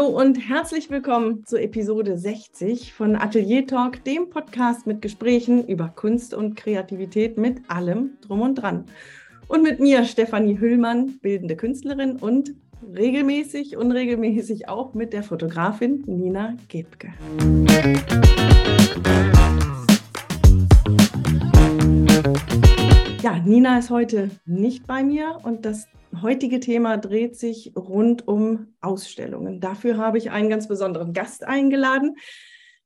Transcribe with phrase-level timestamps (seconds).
[0.00, 5.88] Hallo und herzlich willkommen zur Episode 60 von Atelier Talk, dem Podcast mit Gesprächen über
[5.88, 8.86] Kunst und Kreativität mit allem drum und dran.
[9.46, 12.54] Und mit mir Stefanie Hüllmann, bildende Künstlerin und
[12.96, 17.12] regelmäßig, unregelmäßig auch mit der Fotografin Nina Gebke.
[23.22, 25.88] Ja, Nina ist heute nicht bei mir und das
[26.22, 29.60] heutige Thema dreht sich rund um Ausstellungen.
[29.60, 32.16] Dafür habe ich einen ganz besonderen Gast eingeladen.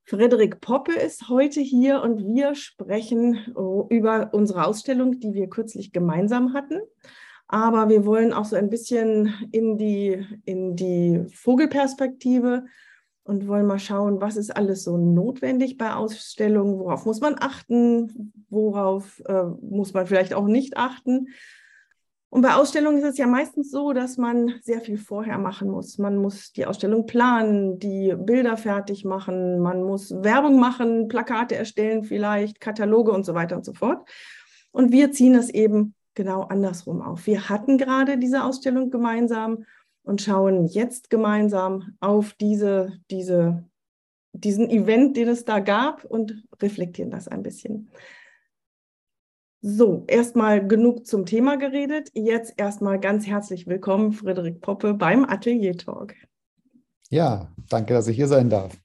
[0.03, 3.55] Frederik Poppe ist heute hier und wir sprechen
[3.91, 6.81] über unsere Ausstellung, die wir kürzlich gemeinsam hatten.
[7.47, 12.65] Aber wir wollen auch so ein bisschen in die, in die Vogelperspektive
[13.25, 18.33] und wollen mal schauen, was ist alles so notwendig bei Ausstellungen, worauf muss man achten,
[18.51, 21.29] worauf äh, muss man vielleicht auch nicht achten.
[22.29, 25.99] Und bei Ausstellungen ist es ja meistens so, dass man sehr viel vorher machen muss.
[25.99, 32.03] Man muss die Ausstellung planen, die Bilder fertig machen, man muss Werbung machen, Plakate erstellen
[32.03, 34.07] vielleicht, Kataloge und so weiter und so fort.
[34.73, 37.27] Und wir ziehen es eben genau andersrum auf.
[37.27, 39.65] Wir hatten gerade diese Ausstellung gemeinsam
[40.05, 43.65] und schauen jetzt gemeinsam auf diese, diese,
[44.33, 47.91] diesen Event, den es da gab und reflektieren das ein bisschen.
[49.61, 52.11] So, erstmal genug zum Thema geredet.
[52.13, 56.15] Jetzt erstmal ganz herzlich willkommen, Frederik Poppe, beim Atelier Talk.
[57.09, 58.77] Ja, danke, dass ich hier sein darf.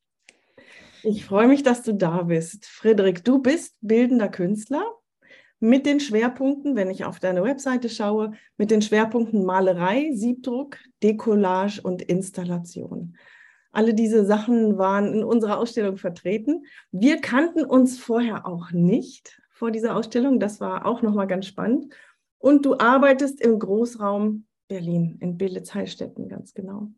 [1.03, 2.65] Ich freue mich, dass du da bist.
[2.65, 4.85] Frederik, du bist bildender Künstler
[5.59, 11.81] mit den Schwerpunkten, wenn ich auf deine Webseite schaue, mit den Schwerpunkten Malerei, Siebdruck, Decollage
[11.81, 13.17] und Installation.
[13.71, 16.65] Alle diese Sachen waren in unserer Ausstellung vertreten.
[16.91, 20.39] Wir kannten uns vorher auch nicht vor dieser Ausstellung.
[20.39, 21.93] Das war auch nochmal ganz spannend.
[22.39, 26.91] Und du arbeitest im Großraum Berlin, in Belitz-Heilstätten, ganz genau.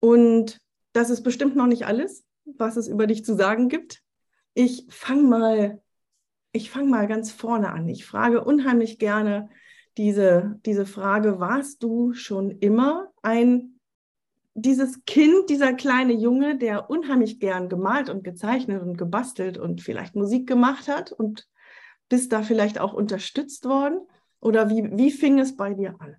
[0.00, 0.58] Und
[0.92, 4.02] das ist bestimmt noch nicht alles, was es über dich zu sagen gibt.
[4.54, 5.82] Ich fange mal,
[6.52, 7.88] ich fange mal ganz vorne an.
[7.88, 9.48] Ich frage unheimlich gerne
[9.96, 13.80] diese, diese Frage, warst du schon immer ein
[14.54, 20.16] dieses Kind, dieser kleine Junge, der unheimlich gern gemalt und gezeichnet und gebastelt und vielleicht
[20.16, 21.48] Musik gemacht hat und
[22.08, 24.00] bist da vielleicht auch unterstützt worden?
[24.40, 26.16] Oder wie, wie fing es bei dir an?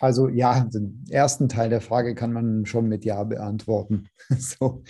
[0.00, 4.08] Also ja, den ersten Teil der Frage kann man schon mit Ja beantworten.
[4.38, 4.84] So,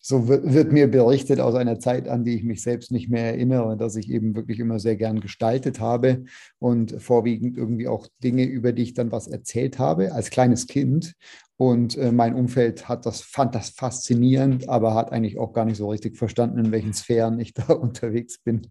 [0.00, 3.76] so wird mir berichtet aus einer Zeit, an die ich mich selbst nicht mehr erinnere,
[3.76, 6.24] dass ich eben wirklich immer sehr gern gestaltet habe
[6.58, 11.14] und vorwiegend irgendwie auch Dinge, über die ich dann was erzählt habe als kleines Kind.
[11.56, 15.76] Und äh, mein Umfeld hat das, fand das faszinierend, aber hat eigentlich auch gar nicht
[15.76, 18.68] so richtig verstanden, in welchen Sphären ich da unterwegs bin.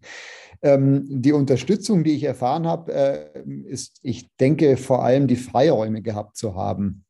[0.62, 6.02] Ähm, die Unterstützung, die ich erfahren habe, äh, ist, ich denke, vor allem die Freiräume
[6.02, 7.04] gehabt zu haben.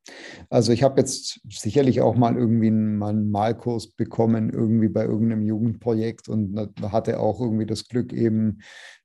[0.51, 5.43] Also ich habe jetzt sicherlich auch mal irgendwie einen, einen Malkurs bekommen, irgendwie bei irgendeinem
[5.43, 8.59] Jugendprojekt und hatte auch irgendwie das Glück, eben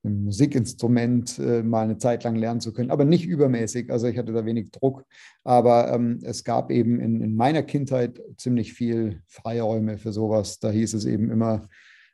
[0.03, 3.91] ein Musikinstrument äh, mal eine Zeit lang lernen zu können, aber nicht übermäßig.
[3.91, 5.05] Also ich hatte da wenig Druck.
[5.43, 10.59] Aber ähm, es gab eben in, in meiner Kindheit ziemlich viel Freiräume für sowas.
[10.59, 11.67] Da hieß es eben immer,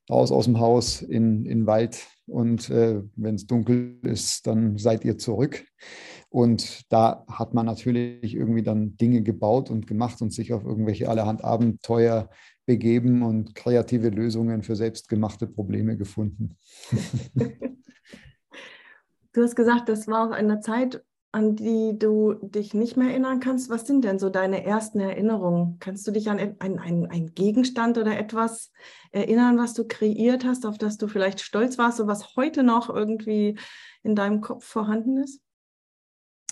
[0.09, 5.05] raus aus dem Haus in, in Wald und äh, wenn es dunkel ist, dann seid
[5.05, 5.65] ihr zurück.
[6.33, 11.07] Und da hat man natürlich irgendwie dann Dinge gebaut und gemacht und sich auf irgendwelche
[11.07, 12.27] allerhand Abenteuer
[12.65, 16.57] begeben und kreative Lösungen für selbstgemachte Probleme gefunden.
[19.35, 23.39] Du hast gesagt, das war auch eine Zeit, an die du dich nicht mehr erinnern
[23.39, 23.69] kannst.
[23.69, 25.77] Was sind denn so deine ersten Erinnerungen?
[25.79, 28.71] Kannst du dich an einen, einen, Gegenstand oder etwas
[29.11, 32.89] erinnern, was du kreiert hast, auf das du vielleicht stolz warst und was heute noch
[32.89, 33.57] irgendwie
[34.01, 35.42] in deinem Kopf vorhanden ist?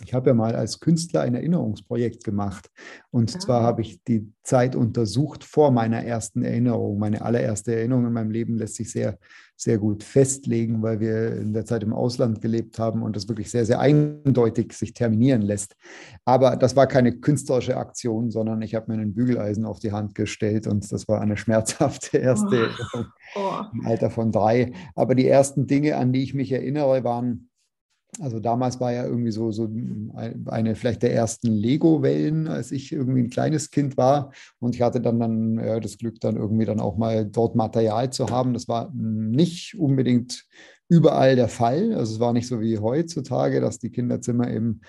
[0.05, 2.69] Ich habe ja mal als Künstler ein Erinnerungsprojekt gemacht.
[3.11, 3.39] Und ah.
[3.39, 6.99] zwar habe ich die Zeit untersucht vor meiner ersten Erinnerung.
[6.99, 9.17] Meine allererste Erinnerung in meinem Leben lässt sich sehr,
[9.55, 13.51] sehr gut festlegen, weil wir in der Zeit im Ausland gelebt haben und das wirklich
[13.51, 15.75] sehr, sehr eindeutig sich terminieren lässt.
[16.25, 20.15] Aber das war keine künstlerische Aktion, sondern ich habe mir einen Bügeleisen auf die Hand
[20.15, 22.55] gestellt und das war eine schmerzhafte erste oh.
[22.55, 23.61] Erinnerung oh.
[23.73, 24.71] im Alter von drei.
[24.95, 27.50] Aber die ersten Dinge, an die ich mich erinnere, waren
[28.19, 29.69] also damals war ja irgendwie so, so
[30.45, 34.33] eine vielleicht der ersten Lego-Wellen, als ich irgendwie ein kleines Kind war.
[34.59, 38.11] Und ich hatte dann, dann ja, das Glück, dann irgendwie dann auch mal dort Material
[38.11, 38.53] zu haben.
[38.53, 40.45] Das war nicht unbedingt
[40.89, 41.93] überall der Fall.
[41.93, 44.81] Also es war nicht so wie heutzutage, dass die Kinderzimmer eben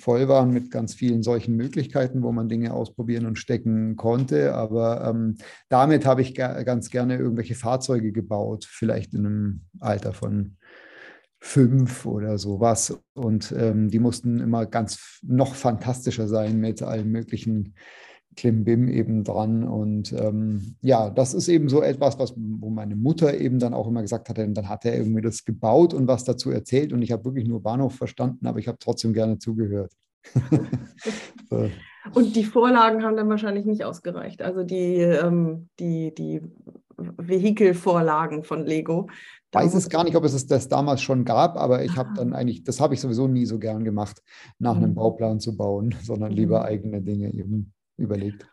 [0.00, 4.54] voll waren mit ganz vielen solchen Möglichkeiten, wo man Dinge ausprobieren und stecken konnte.
[4.54, 5.36] Aber ähm,
[5.68, 10.57] damit habe ich ganz gerne irgendwelche Fahrzeuge gebaut, vielleicht in einem Alter von
[11.40, 13.00] fünf oder sowas.
[13.14, 17.74] Und ähm, die mussten immer ganz noch fantastischer sein mit allen möglichen
[18.36, 19.64] Klimbim eben dran.
[19.64, 23.88] Und ähm, ja, das ist eben so etwas, was, wo meine Mutter eben dann auch
[23.88, 26.92] immer gesagt und dann hat er irgendwie das gebaut und was dazu erzählt.
[26.92, 29.92] Und ich habe wirklich nur Bahnhof verstanden, aber ich habe trotzdem gerne zugehört.
[32.14, 34.42] Und die Vorlagen haben dann wahrscheinlich nicht ausgereicht.
[34.42, 36.42] Also die, ähm, die, die
[36.96, 39.08] Vehikelvorlagen von Lego.
[39.52, 42.64] Weiß es gar nicht, ob es das damals schon gab, aber ich habe dann eigentlich,
[42.64, 44.22] das habe ich sowieso nie so gern gemacht,
[44.58, 44.96] nach einem mhm.
[44.96, 46.66] Bauplan zu bauen, sondern lieber mhm.
[46.66, 48.46] eigene Dinge eben überlegt.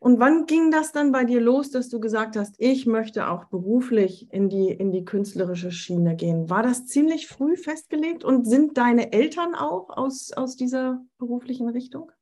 [0.00, 3.46] Und wann ging das dann bei dir los, dass du gesagt hast, ich möchte auch
[3.46, 6.48] beruflich in die, in die künstlerische Schiene gehen?
[6.48, 12.12] War das ziemlich früh festgelegt und sind deine Eltern auch aus, aus dieser beruflichen Richtung?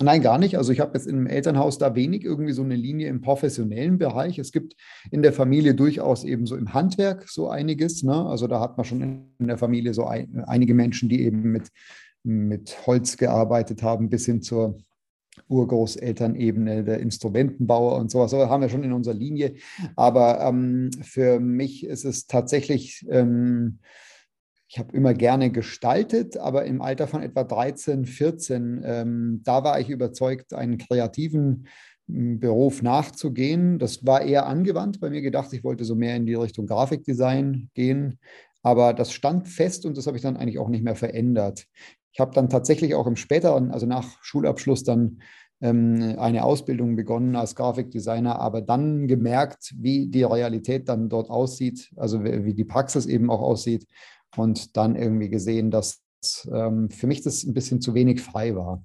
[0.00, 0.58] Nein, gar nicht.
[0.58, 4.40] Also ich habe jetzt im Elternhaus da wenig irgendwie so eine Linie im professionellen Bereich.
[4.40, 4.74] Es gibt
[5.12, 8.02] in der Familie durchaus eben so im Handwerk so einiges.
[8.02, 8.26] Ne?
[8.26, 11.68] Also da hat man schon in der Familie so ein, einige Menschen, die eben mit,
[12.24, 14.78] mit Holz gearbeitet haben, bis hin zur
[15.48, 18.32] Urgroßelternebene, der Instrumentenbauer und sowas.
[18.32, 19.54] So haben wir schon in unserer Linie.
[19.94, 23.06] Aber ähm, für mich ist es tatsächlich...
[23.08, 23.78] Ähm,
[24.74, 29.78] ich habe immer gerne gestaltet, aber im Alter von etwa 13, 14, ähm, da war
[29.78, 31.68] ich überzeugt, einen kreativen
[32.08, 33.78] hm, Beruf nachzugehen.
[33.78, 35.52] Das war eher angewandt bei mir gedacht.
[35.52, 38.18] Ich wollte so mehr in die Richtung Grafikdesign gehen.
[38.62, 41.66] Aber das stand fest und das habe ich dann eigentlich auch nicht mehr verändert.
[42.10, 45.20] Ich habe dann tatsächlich auch im späteren, also nach Schulabschluss, dann
[45.60, 51.92] ähm, eine Ausbildung begonnen als Grafikdesigner, aber dann gemerkt, wie die Realität dann dort aussieht,
[51.94, 53.86] also wie die Praxis eben auch aussieht
[54.36, 56.02] und dann irgendwie gesehen, dass
[56.50, 58.82] ähm, für mich das ein bisschen zu wenig frei war.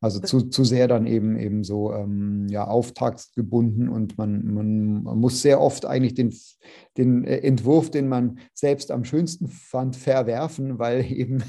[0.00, 5.18] Also zu, zu sehr dann eben eben so ähm, ja, auftragsgebunden und man, man, man,
[5.18, 6.32] muss sehr oft eigentlich den,
[6.96, 11.42] den äh, Entwurf, den man selbst am schönsten fand, verwerfen, weil eben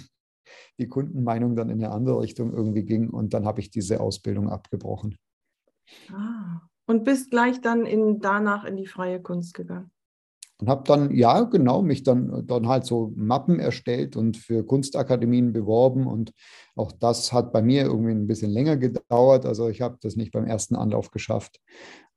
[0.79, 4.49] die Kundenmeinung dann in eine andere Richtung irgendwie ging und dann habe ich diese Ausbildung
[4.49, 5.15] abgebrochen.
[6.11, 9.91] Ah, und bist gleich dann in, danach in die freie Kunst gegangen?
[10.61, 15.53] Und habe dann, ja, genau, mich dann, dann halt so Mappen erstellt und für Kunstakademien
[15.53, 16.05] beworben.
[16.05, 16.33] Und
[16.75, 19.45] auch das hat bei mir irgendwie ein bisschen länger gedauert.
[19.45, 21.61] Also ich habe das nicht beim ersten Anlauf geschafft.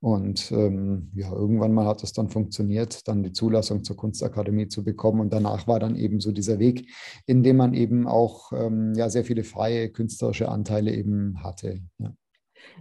[0.01, 4.83] Und ähm, ja, irgendwann mal hat es dann funktioniert, dann die Zulassung zur Kunstakademie zu
[4.83, 5.21] bekommen.
[5.21, 6.91] Und danach war dann eben so dieser Weg,
[7.27, 11.81] in dem man eben auch ähm, ja, sehr viele freie künstlerische Anteile eben hatte.
[11.99, 12.13] Ja.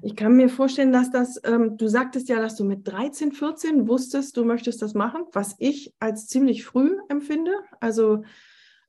[0.01, 3.88] Ich kann mir vorstellen, dass das, ähm, du sagtest ja, dass du mit 13, 14
[3.88, 7.51] wusstest, du möchtest das machen, was ich als ziemlich früh empfinde.
[7.80, 8.24] Also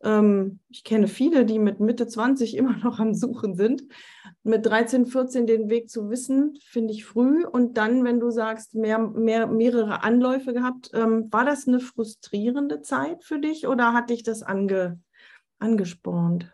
[0.03, 3.85] ähm, ich kenne viele, die mit Mitte 20 immer noch am Suchen sind.
[4.43, 7.45] Mit 13, 14 den Weg zu wissen, finde ich früh.
[7.45, 12.83] Und dann, wenn du sagst, mehr, mehr, mehrere Anläufe gehabt, ähm, war das eine frustrierende
[12.83, 15.01] Zeit für dich oder hat dich das ange,
[15.59, 16.53] angespornt?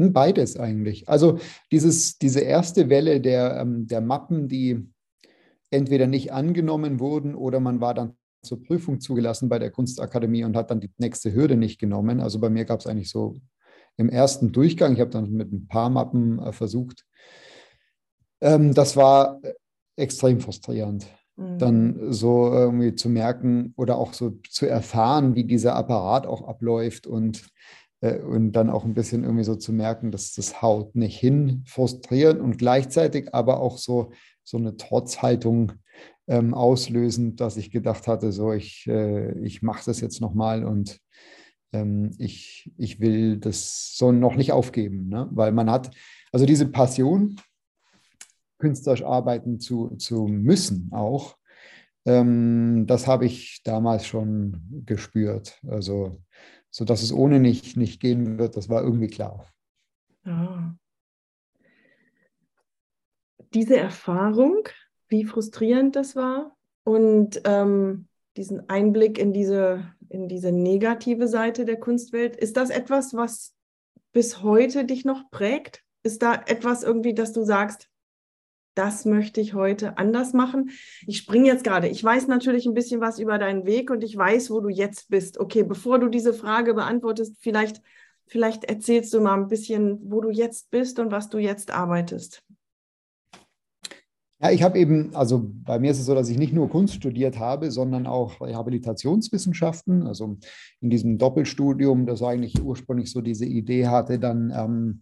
[0.00, 1.08] Beides eigentlich.
[1.08, 1.38] Also
[1.70, 4.88] dieses, diese erste Welle der, ähm, der Mappen, die
[5.70, 10.56] entweder nicht angenommen wurden oder man war dann zur Prüfung zugelassen bei der Kunstakademie und
[10.56, 12.20] hat dann die nächste Hürde nicht genommen.
[12.20, 13.36] Also bei mir gab es eigentlich so
[13.96, 17.04] im ersten Durchgang, ich habe dann mit ein paar Mappen äh, versucht.
[18.40, 19.52] Ähm, das war äh,
[19.96, 21.06] extrem frustrierend.
[21.36, 21.58] Mhm.
[21.58, 27.06] Dann so irgendwie zu merken oder auch so zu erfahren, wie dieser Apparat auch abläuft
[27.06, 27.46] und
[28.00, 32.40] und dann auch ein bisschen irgendwie so zu merken, dass das haut nicht hin, frustrierend
[32.40, 35.72] und gleichzeitig aber auch so, so eine Trotzhaltung
[36.26, 41.00] ähm, auslösend, dass ich gedacht hatte, so ich, äh, ich mache das jetzt nochmal und
[41.72, 45.28] ähm, ich, ich will das so noch nicht aufgeben, ne?
[45.32, 45.90] weil man hat,
[46.32, 47.36] also diese Passion,
[48.58, 51.36] künstlerisch arbeiten zu, zu müssen auch,
[52.06, 55.58] ähm, das habe ich damals schon gespürt.
[55.66, 56.22] Also
[56.70, 59.46] sodass es ohne nicht, nicht gehen wird, das war irgendwie klar.
[60.24, 60.74] Ja.
[63.52, 64.68] Diese Erfahrung,
[65.08, 71.80] wie frustrierend das war und ähm, diesen Einblick in diese, in diese negative Seite der
[71.80, 73.54] Kunstwelt, ist das etwas, was
[74.12, 75.84] bis heute dich noch prägt?
[76.02, 77.89] Ist da etwas irgendwie, dass du sagst,
[78.80, 80.70] das möchte ich heute anders machen.
[81.06, 81.86] Ich springe jetzt gerade.
[81.86, 85.10] Ich weiß natürlich ein bisschen was über deinen Weg und ich weiß, wo du jetzt
[85.10, 85.38] bist.
[85.38, 87.82] Okay, bevor du diese Frage beantwortest, vielleicht,
[88.26, 92.42] vielleicht erzählst du mal ein bisschen, wo du jetzt bist und was du jetzt arbeitest.
[94.42, 96.94] Ja, ich habe eben, also bei mir ist es so, dass ich nicht nur Kunst
[96.94, 100.06] studiert habe, sondern auch Rehabilitationswissenschaften.
[100.06, 100.38] Also
[100.80, 105.00] in diesem Doppelstudium, das eigentlich ursprünglich so diese Idee hatte, dann ähm,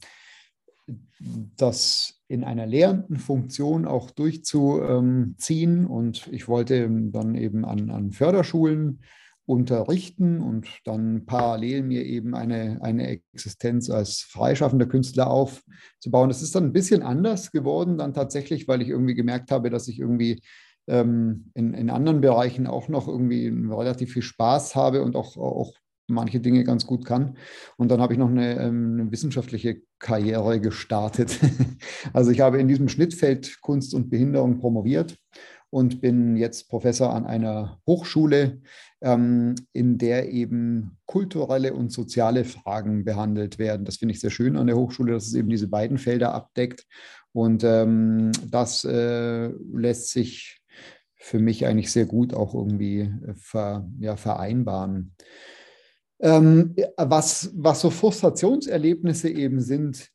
[1.56, 5.86] das in einer lehrenden Funktion auch durchzuziehen.
[5.86, 9.00] Und ich wollte dann eben an, an Förderschulen
[9.48, 16.28] unterrichten und dann parallel mir eben eine, eine Existenz als freischaffender Künstler aufzubauen.
[16.28, 19.88] Das ist dann ein bisschen anders geworden dann tatsächlich, weil ich irgendwie gemerkt habe, dass
[19.88, 20.42] ich irgendwie
[20.86, 25.72] ähm, in, in anderen Bereichen auch noch irgendwie relativ viel Spaß habe und auch, auch
[26.08, 27.36] manche Dinge ganz gut kann.
[27.76, 31.38] Und dann habe ich noch eine, ähm, eine wissenschaftliche Karriere gestartet.
[32.12, 35.16] also ich habe in diesem Schnittfeld Kunst und Behinderung promoviert
[35.70, 38.60] und bin jetzt Professor an einer Hochschule,
[39.00, 43.84] ähm, in der eben kulturelle und soziale Fragen behandelt werden.
[43.84, 46.86] Das finde ich sehr schön an der Hochschule, dass es eben diese beiden Felder abdeckt.
[47.32, 50.62] Und ähm, das äh, lässt sich
[51.16, 55.14] für mich eigentlich sehr gut auch irgendwie äh, ver, ja, vereinbaren.
[56.20, 60.10] Ähm, was, was so Frustrationserlebnisse eben sind,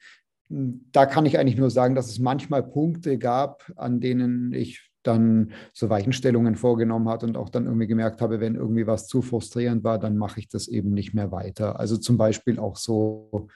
[0.50, 5.52] da kann ich eigentlich nur sagen, dass es manchmal Punkte gab, an denen ich dann
[5.74, 9.84] so Weichenstellungen vorgenommen hat und auch dann irgendwie gemerkt habe, wenn irgendwie was zu frustrierend
[9.84, 11.80] war, dann mache ich das eben nicht mehr weiter.
[11.80, 13.50] Also zum Beispiel auch so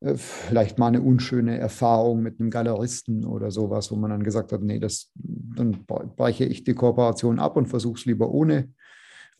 [0.00, 4.52] äh, vielleicht mal eine unschöne Erfahrung mit einem Galeristen oder sowas, wo man dann gesagt
[4.52, 8.70] hat, nee, das, dann breche ich die Kooperation ab und versuche es lieber ohne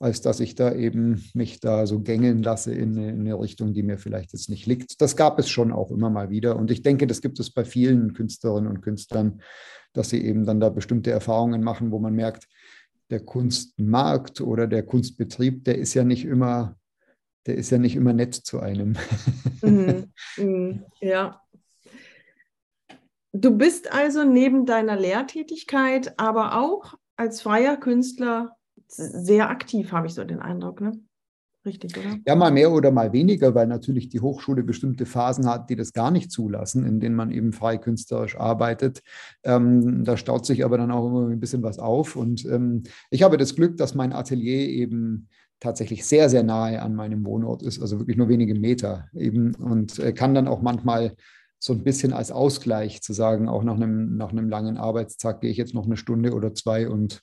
[0.00, 3.75] als dass ich da eben mich da so gängeln lasse in eine, in eine, Richtung,
[3.75, 5.00] die mir vielleicht jetzt nicht liegt.
[5.02, 6.57] Das gab es schon auch immer mal wieder.
[6.57, 9.42] Und ich denke, das gibt es bei vielen Künstlerinnen und Künstlern,
[9.92, 12.49] dass sie eben dann da bestimmte Erfahrungen machen, wo man merkt,
[13.11, 16.76] der Kunstmarkt oder der Kunstbetrieb, der ist ja nicht immer,
[17.47, 18.97] der ist ja nicht immer nett zu einem.
[19.61, 20.11] Mhm.
[20.38, 20.85] Mhm.
[21.02, 21.42] Ja.
[23.33, 28.57] Du bist also neben deiner Lehrtätigkeit, aber auch als freier Künstler
[28.97, 30.80] sehr aktiv, habe ich so den Eindruck.
[30.80, 30.92] Ne?
[31.64, 32.16] Richtig, oder?
[32.26, 35.92] Ja, mal mehr oder mal weniger, weil natürlich die Hochschule bestimmte Phasen hat, die das
[35.92, 39.02] gar nicht zulassen, in denen man eben frei künstlerisch arbeitet.
[39.44, 42.16] Ähm, da staut sich aber dann auch immer ein bisschen was auf.
[42.16, 45.28] Und ähm, ich habe das Glück, dass mein Atelier eben
[45.61, 49.99] tatsächlich sehr, sehr nahe an meinem Wohnort ist, also wirklich nur wenige Meter eben und
[49.99, 51.14] äh, kann dann auch manchmal
[51.59, 55.50] so ein bisschen als Ausgleich zu sagen, auch nach einem, nach einem langen Arbeitstag gehe
[55.50, 57.20] ich jetzt noch eine Stunde oder zwei und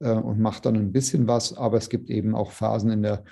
[0.00, 1.56] äh, und macht dann ein bisschen was.
[1.56, 3.24] Aber es gibt eben auch Phasen in der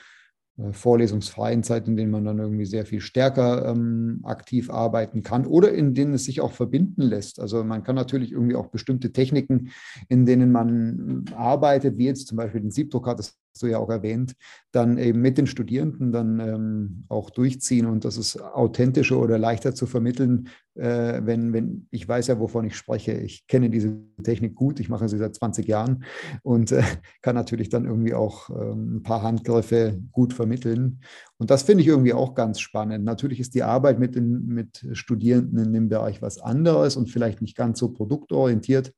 [0.59, 5.47] äh, vorlesungsfreien Zeit, in denen man dann irgendwie sehr viel stärker ähm, aktiv arbeiten kann
[5.47, 7.41] oder in denen es sich auch verbinden lässt.
[7.41, 9.71] Also man kann natürlich irgendwie auch bestimmte Techniken,
[10.09, 13.91] in denen man arbeitet, wie jetzt zum Beispiel den Siebdruck hat es du ja auch
[13.91, 14.35] erwähnt,
[14.73, 19.75] dann eben mit den Studierenden dann ähm, auch durchziehen und das ist authentischer oder leichter
[19.75, 23.13] zu vermitteln, äh, wenn, wenn ich weiß ja, wovon ich spreche.
[23.13, 26.05] Ich kenne diese Technik gut, ich mache sie seit 20 Jahren
[26.43, 26.83] und äh,
[27.23, 31.01] kann natürlich dann irgendwie auch ähm, ein paar Handgriffe gut vermitteln.
[31.39, 33.05] Und das finde ich irgendwie auch ganz spannend.
[33.05, 37.43] Natürlich ist die Arbeit mit, den, mit Studierenden in dem Bereich was anderes und vielleicht
[37.43, 38.93] nicht ganz so produktorientiert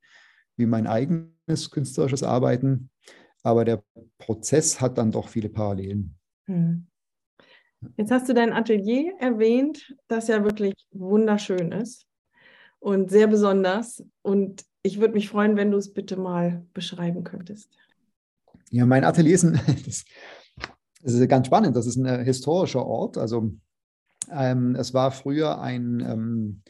[0.57, 2.91] wie mein eigenes künstlerisches Arbeiten
[3.45, 3.85] aber der
[4.19, 6.17] Prozess hat dann doch viele Parallelen.
[6.47, 6.87] Hm.
[7.97, 12.07] Jetzt hast du dein Atelier erwähnt, das ja wirklich wunderschön ist
[12.81, 14.03] und sehr besonders.
[14.23, 17.77] Und ich würde mich freuen, wenn du es bitte mal beschreiben könntest.
[18.71, 19.61] Ja, mein Atelier ist, ein,
[21.03, 21.77] das, ist ganz spannend.
[21.77, 23.19] Das ist ein äh, historischer Ort.
[23.19, 23.53] Also
[24.33, 26.63] ähm, es war früher ein, ähm,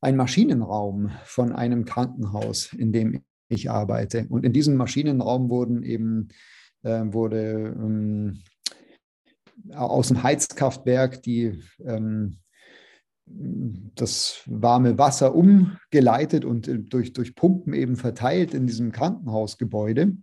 [0.00, 4.26] ein Maschinenraum von einem Krankenhaus, in dem ich arbeite.
[4.28, 6.28] Und in diesem Maschinenraum wurden eben,
[6.82, 8.40] äh, wurde ähm,
[9.72, 12.38] aus dem Heizkraftwerk die, ähm,
[13.26, 20.16] das warme Wasser umgeleitet und äh, durch, durch Pumpen eben verteilt in diesem Krankenhausgebäude.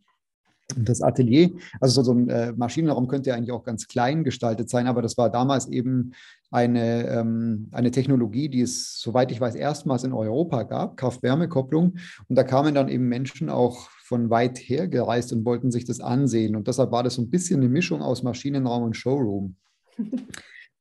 [0.76, 4.70] Und das Atelier, also so ein äh, Maschinenraum könnte ja eigentlich auch ganz klein gestaltet
[4.70, 6.14] sein, aber das war damals eben
[6.52, 11.96] eine, ähm, eine Technologie, die es, soweit ich weiß, erstmals in Europa gab, Kraft-Wärme-Kopplung.
[12.28, 16.02] Und da kamen dann eben Menschen auch von weit her gereist und wollten sich das
[16.02, 16.56] ansehen.
[16.58, 19.56] Und deshalb war das so ein bisschen eine Mischung aus Maschinenraum und Showroom.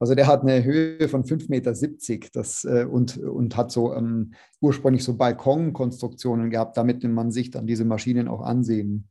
[0.03, 1.75] Also der hat eine Höhe von 5,70 Meter
[2.33, 4.33] das, äh, und, und hat so ähm,
[4.63, 9.11] ursprünglich so Balkonkonstruktionen gehabt, damit man sich dann diese Maschinen auch ansehen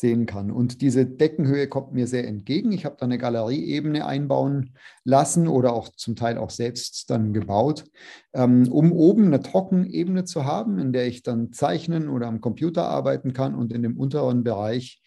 [0.00, 0.50] sehen kann.
[0.50, 2.72] Und diese Deckenhöhe kommt mir sehr entgegen.
[2.72, 7.84] Ich habe da eine Galerieebene einbauen lassen oder auch zum Teil auch selbst dann gebaut,
[8.32, 12.88] ähm, um oben eine Trockenebene zu haben, in der ich dann zeichnen oder am Computer
[12.88, 15.02] arbeiten kann und in dem unteren Bereich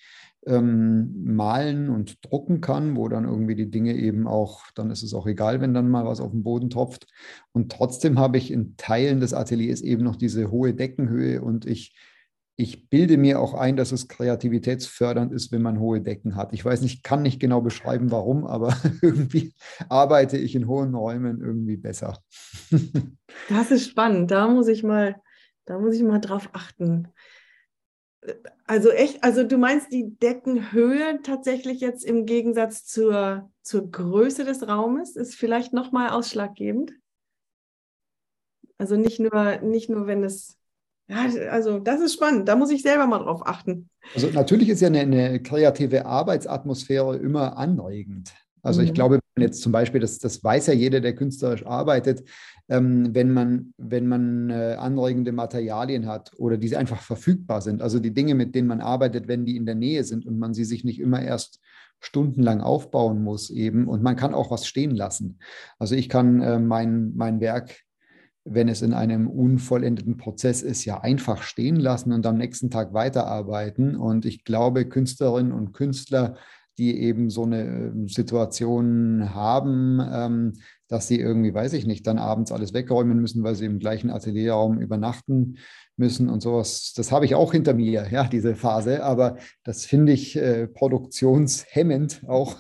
[0.46, 5.14] ähm, malen und drucken kann, wo dann irgendwie die Dinge eben auch, dann ist es
[5.14, 7.08] auch egal, wenn dann mal was auf den Boden tropft.
[7.52, 11.96] Und trotzdem habe ich in Teilen des Ateliers eben noch diese hohe Deckenhöhe und ich
[12.56, 16.54] ich bilde mir auch ein, dass es kreativitätsfördernd ist, wenn man hohe Decken hat.
[16.54, 19.54] Ich weiß nicht, kann nicht genau beschreiben, warum, aber irgendwie
[19.90, 22.20] arbeite ich in hohen Räumen irgendwie besser.
[23.50, 24.30] Das ist spannend.
[24.30, 25.20] Da muss ich mal,
[25.66, 27.08] da muss ich mal drauf achten.
[28.66, 34.68] Also echt, also du meinst die Deckenhöhe tatsächlich jetzt im Gegensatz zur, zur Größe des
[34.68, 36.94] Raumes ist vielleicht nochmal ausschlaggebend?
[38.78, 40.58] Also nicht nur, nicht nur, wenn es,
[41.08, 43.90] ja, also das ist spannend, da muss ich selber mal drauf achten.
[44.14, 48.34] Also natürlich ist ja eine, eine kreative Arbeitsatmosphäre immer anregend.
[48.62, 48.94] Also ich mhm.
[48.94, 52.24] glaube, jetzt zum Beispiel, das, das weiß ja jeder, der künstlerisch arbeitet,
[52.70, 57.82] ähm, wenn man, wenn man äh, anregende Materialien hat oder die einfach verfügbar sind.
[57.82, 60.54] Also die Dinge, mit denen man arbeitet, wenn die in der Nähe sind und man
[60.54, 61.60] sie sich nicht immer erst
[62.00, 63.88] stundenlang aufbauen muss eben.
[63.88, 65.40] Und man kann auch was stehen lassen.
[65.78, 67.84] Also ich kann äh, mein, mein Werk
[68.46, 72.94] wenn es in einem unvollendeten Prozess ist, ja einfach stehen lassen und am nächsten Tag
[72.94, 73.96] weiterarbeiten.
[73.96, 76.36] Und ich glaube, Künstlerinnen und Künstler
[76.78, 80.54] die eben so eine ähm, Situation haben, ähm,
[80.88, 84.10] dass sie irgendwie, weiß ich nicht, dann abends alles wegräumen müssen, weil sie im gleichen
[84.10, 85.58] Atelierraum übernachten
[85.98, 86.94] müssen und sowas.
[86.96, 89.04] Das habe ich auch hinter mir, ja, diese Phase.
[89.04, 92.58] Aber das finde ich äh, produktionshemmend auch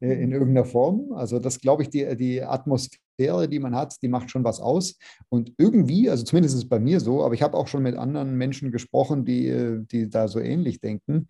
[0.00, 1.12] äh, in irgendeiner Form.
[1.12, 4.96] Also das glaube ich, die, die Atmosphäre, die man hat, die macht schon was aus.
[5.28, 7.96] Und irgendwie, also zumindest ist es bei mir so, aber ich habe auch schon mit
[7.96, 11.28] anderen Menschen gesprochen, die, äh, die da so ähnlich denken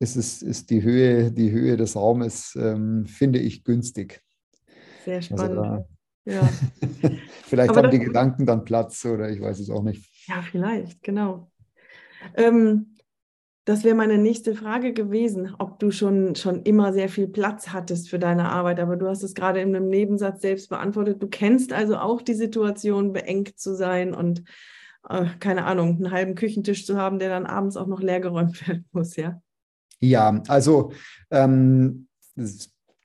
[0.00, 4.20] ist, es, ist die, Höhe, die Höhe des Raumes, ähm, finde ich, günstig.
[5.04, 5.58] Sehr also spannend.
[5.58, 5.84] Also
[6.24, 6.50] da, ja.
[7.44, 10.04] vielleicht Aber haben die Gedanken dann Platz oder ich weiß es auch nicht.
[10.26, 11.50] Ja, vielleicht, genau.
[12.34, 12.94] Ähm,
[13.68, 18.08] das wäre meine nächste Frage gewesen, ob du schon, schon immer sehr viel Platz hattest
[18.08, 18.80] für deine Arbeit.
[18.80, 21.22] Aber du hast es gerade in einem Nebensatz selbst beantwortet.
[21.22, 24.42] Du kennst also auch die Situation, beengt zu sein und
[25.10, 28.86] äh, keine Ahnung, einen halben Küchentisch zu haben, der dann abends auch noch leergeräumt werden
[28.92, 29.38] muss, ja?
[30.00, 30.92] Ja, also
[31.30, 32.08] ähm,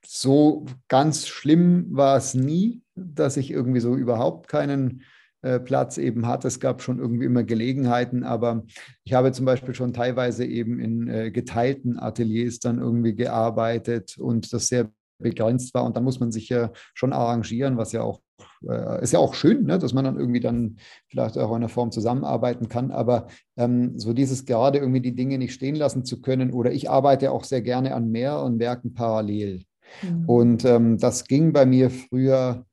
[0.06, 5.02] so ganz schlimm war es nie, dass ich irgendwie so überhaupt keinen
[5.60, 6.48] Platz eben hatte.
[6.48, 8.64] Es gab schon irgendwie immer Gelegenheiten, aber
[9.04, 14.52] ich habe zum Beispiel schon teilweise eben in äh, geteilten Ateliers dann irgendwie gearbeitet und
[14.52, 15.84] das sehr begrenzt war.
[15.84, 18.20] Und dann muss man sich ja schon arrangieren, was ja auch
[18.68, 20.76] äh, ist ja auch schön, ne, dass man dann irgendwie dann
[21.08, 22.90] vielleicht auch in einer Form zusammenarbeiten kann.
[22.90, 26.90] Aber ähm, so dieses gerade irgendwie die Dinge nicht stehen lassen zu können oder ich
[26.90, 29.64] arbeite auch sehr gerne an mehreren Werken parallel.
[30.02, 30.24] Mhm.
[30.26, 32.64] Und ähm, das ging bei mir früher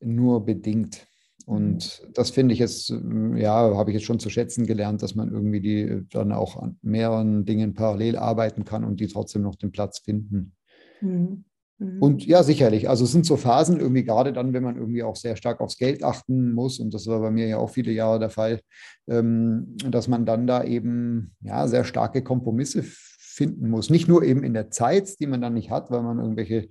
[0.00, 1.06] nur bedingt.
[1.52, 2.12] Und mhm.
[2.14, 2.90] das finde ich jetzt,
[3.36, 6.78] ja, habe ich jetzt schon zu schätzen gelernt, dass man irgendwie die dann auch an
[6.82, 10.52] mehreren Dingen parallel arbeiten kann und die trotzdem noch den Platz finden.
[11.00, 11.44] Mhm.
[11.82, 12.02] Mhm.
[12.02, 12.88] Und ja, sicherlich.
[12.88, 15.76] Also es sind so Phasen, irgendwie gerade dann, wenn man irgendwie auch sehr stark aufs
[15.76, 18.60] Geld achten muss, und das war bei mir ja auch viele Jahre der Fall,
[19.08, 22.84] ähm, dass man dann da eben ja sehr starke Kompromisse
[23.18, 23.90] finden muss.
[23.90, 26.68] Nicht nur eben in der Zeit, die man dann nicht hat, weil man irgendwelche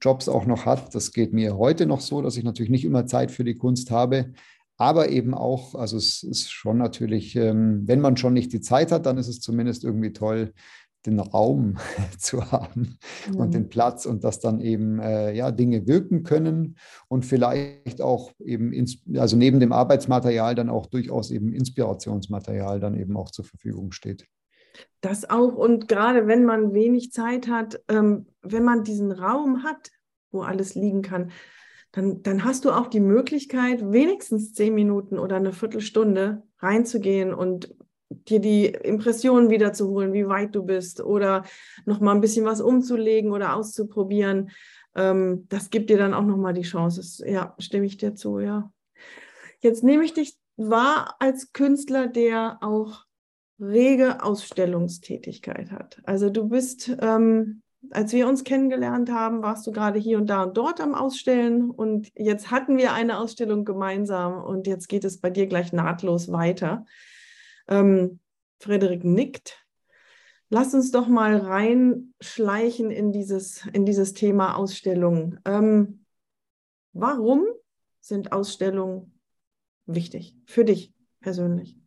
[0.00, 0.94] Jobs auch noch hat.
[0.94, 3.90] Das geht mir heute noch so, dass ich natürlich nicht immer Zeit für die Kunst
[3.90, 4.32] habe.
[4.76, 8.92] Aber eben auch, also es ist schon natürlich, ähm, wenn man schon nicht die Zeit
[8.92, 10.54] hat, dann ist es zumindest irgendwie toll,
[11.06, 11.76] den Raum
[12.18, 13.36] zu haben mhm.
[13.36, 16.76] und den Platz und dass dann eben äh, ja, Dinge wirken können
[17.08, 22.94] und vielleicht auch eben, ins, also neben dem Arbeitsmaterial dann auch durchaus eben Inspirationsmaterial dann
[22.94, 24.26] eben auch zur Verfügung steht.
[25.00, 29.90] Das auch und gerade wenn man wenig Zeit hat, ähm, wenn man diesen Raum hat,
[30.30, 31.30] wo alles liegen kann,
[31.92, 37.74] dann, dann hast du auch die Möglichkeit, wenigstens zehn Minuten oder eine Viertelstunde reinzugehen und
[38.10, 41.44] dir die Impressionen wiederzuholen, wie weit du bist oder
[41.86, 44.50] noch mal ein bisschen was umzulegen oder auszuprobieren.
[44.94, 47.28] Ähm, das gibt dir dann auch noch mal die Chance.
[47.28, 48.72] Ja, stimme ich dir zu, ja.
[49.60, 53.04] Jetzt nehme ich dich wahr als Künstler, der auch
[53.60, 56.00] rege Ausstellungstätigkeit hat.
[56.04, 60.44] Also du bist, ähm, als wir uns kennengelernt haben, warst du gerade hier und da
[60.44, 65.20] und dort am Ausstellen und jetzt hatten wir eine Ausstellung gemeinsam und jetzt geht es
[65.20, 66.84] bei dir gleich nahtlos weiter.
[67.68, 68.20] Ähm,
[68.58, 69.64] Frederik nickt.
[70.50, 75.40] Lass uns doch mal reinschleichen in dieses, in dieses Thema Ausstellungen.
[75.44, 76.04] Ähm,
[76.92, 77.46] warum
[78.00, 79.18] sind Ausstellungen
[79.86, 81.79] wichtig für dich persönlich?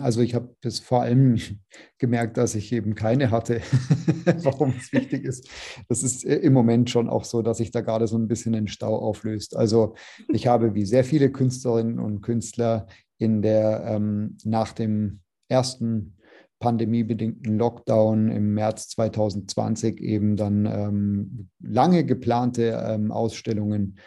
[0.00, 1.36] Also ich habe es vor allem
[1.98, 3.60] gemerkt, dass ich eben keine hatte,
[4.42, 5.48] warum es wichtig ist.
[5.88, 8.54] Das ist äh, im Moment schon auch so, dass sich da gerade so ein bisschen
[8.54, 9.56] ein Stau auflöst.
[9.56, 9.94] Also
[10.28, 12.86] ich habe wie sehr viele Künstlerinnen und Künstler
[13.18, 16.16] in der ähm, nach dem ersten
[16.58, 23.98] pandemiebedingten Lockdown im März 2020 eben dann ähm, lange geplante ähm, Ausstellungen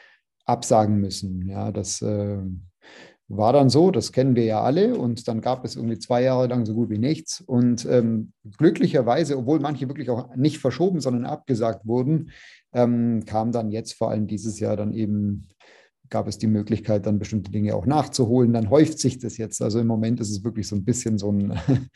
[0.46, 1.48] absagen müssen.
[1.48, 2.40] Ja, das äh,
[3.30, 4.98] war dann so, das kennen wir ja alle.
[4.98, 7.42] Und dann gab es irgendwie zwei Jahre lang so gut wie nichts.
[7.42, 12.32] Und ähm, glücklicherweise, obwohl manche wirklich auch nicht verschoben, sondern abgesagt wurden,
[12.74, 15.48] ähm, kam dann jetzt vor allem dieses Jahr dann eben
[16.10, 18.54] gab es die Möglichkeit, dann bestimmte Dinge auch nachzuholen.
[18.54, 19.62] Dann häuft sich das jetzt.
[19.62, 21.60] Also im Moment ist es wirklich so ein bisschen so ein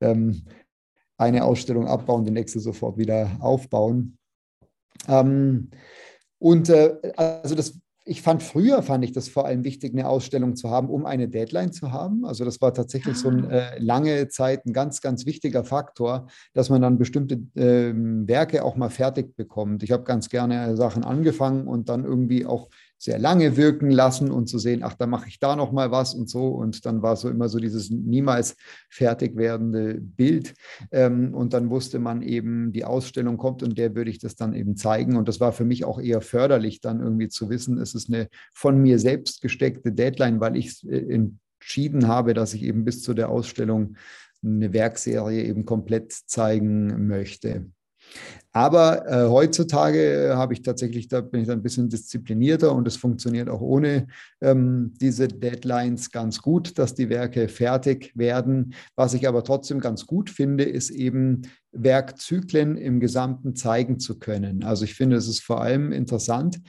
[0.00, 0.42] ähm,
[1.18, 4.18] eine Ausstellung abbauen, die nächste sofort wieder aufbauen.
[5.08, 5.70] Ähm,
[6.38, 10.54] und äh, also das ich fand früher, fand ich das vor allem wichtig, eine Ausstellung
[10.54, 12.24] zu haben, um eine Deadline zu haben.
[12.24, 13.18] Also das war tatsächlich ah.
[13.18, 17.92] so eine äh, lange Zeit ein ganz, ganz wichtiger Faktor, dass man dann bestimmte äh,
[17.94, 19.82] Werke auch mal fertig bekommt.
[19.82, 24.48] Ich habe ganz gerne Sachen angefangen und dann irgendwie auch sehr lange wirken lassen und
[24.48, 26.48] zu sehen, ach, da mache ich da noch mal was und so.
[26.48, 28.56] Und dann war so immer so dieses niemals
[28.88, 30.54] fertig werdende Bild.
[30.90, 34.54] Ähm, und dann wusste man eben, die Ausstellung kommt und der würde ich das dann
[34.54, 35.16] eben zeigen.
[35.16, 38.28] Und das war für mich auch eher förderlich, dann irgendwie zu wissen, es ist eine
[38.54, 41.30] von mir selbst gesteckte Deadline, weil ich äh,
[41.60, 43.96] entschieden habe, dass ich eben bis zu der Ausstellung
[44.42, 47.66] eine Werkserie eben komplett zeigen möchte.
[48.56, 53.50] Aber äh, heutzutage habe ich tatsächlich, da bin ich ein bisschen disziplinierter und es funktioniert
[53.50, 54.06] auch ohne
[54.40, 58.72] ähm, diese Deadlines ganz gut, dass die Werke fertig werden.
[58.94, 61.42] Was ich aber trotzdem ganz gut finde, ist eben
[61.72, 64.64] Werkzyklen im Gesamten zeigen zu können.
[64.64, 66.60] Also ich finde, es ist vor allem interessant,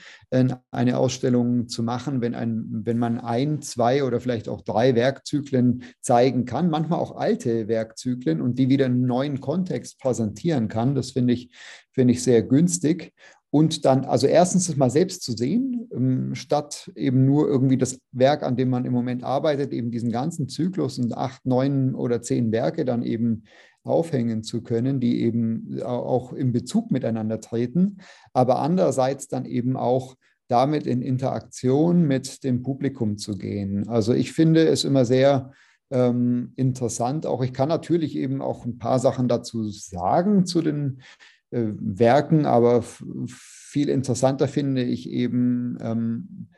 [0.71, 5.84] eine Ausstellung zu machen, wenn, ein, wenn man ein, zwei oder vielleicht auch drei Werkzyklen
[6.02, 10.95] zeigen kann, manchmal auch alte Werkzyklen und die wieder in einen neuen Kontext präsentieren kann.
[10.95, 11.52] Das finde ich,
[11.92, 13.13] finde ich sehr günstig.
[13.50, 18.00] Und dann, also erstens es mal selbst zu sehen, ähm, statt eben nur irgendwie das
[18.12, 22.22] Werk, an dem man im Moment arbeitet, eben diesen ganzen Zyklus und acht, neun oder
[22.22, 23.44] zehn Werke dann eben
[23.84, 28.00] aufhängen zu können, die eben auch in Bezug miteinander treten,
[28.34, 30.16] aber andererseits dann eben auch
[30.50, 33.88] damit in Interaktion mit dem Publikum zu gehen.
[33.88, 35.52] Also ich finde es immer sehr
[35.90, 37.26] ähm, interessant.
[37.26, 41.02] Auch ich kann natürlich eben auch ein paar Sachen dazu sagen zu den
[41.51, 46.49] Werken, aber viel interessanter finde ich eben ähm,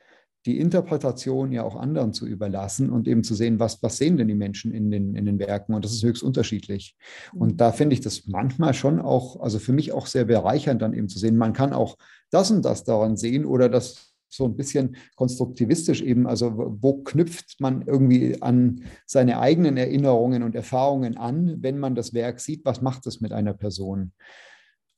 [0.45, 4.29] die Interpretation ja auch anderen zu überlassen und eben zu sehen, was, was sehen denn
[4.29, 5.73] die Menschen in den, in den Werken.
[5.73, 6.95] Und das ist höchst unterschiedlich.
[7.33, 7.57] Und mhm.
[7.57, 11.09] da finde ich das manchmal schon auch, also für mich auch sehr bereichernd, dann eben
[11.09, 11.97] zu sehen, man kann auch
[12.31, 17.59] das und das daran sehen oder das so ein bisschen konstruktivistisch eben, also wo knüpft
[17.59, 22.81] man irgendwie an seine eigenen Erinnerungen und Erfahrungen an, wenn man das Werk sieht, was
[22.81, 24.13] macht es mit einer Person?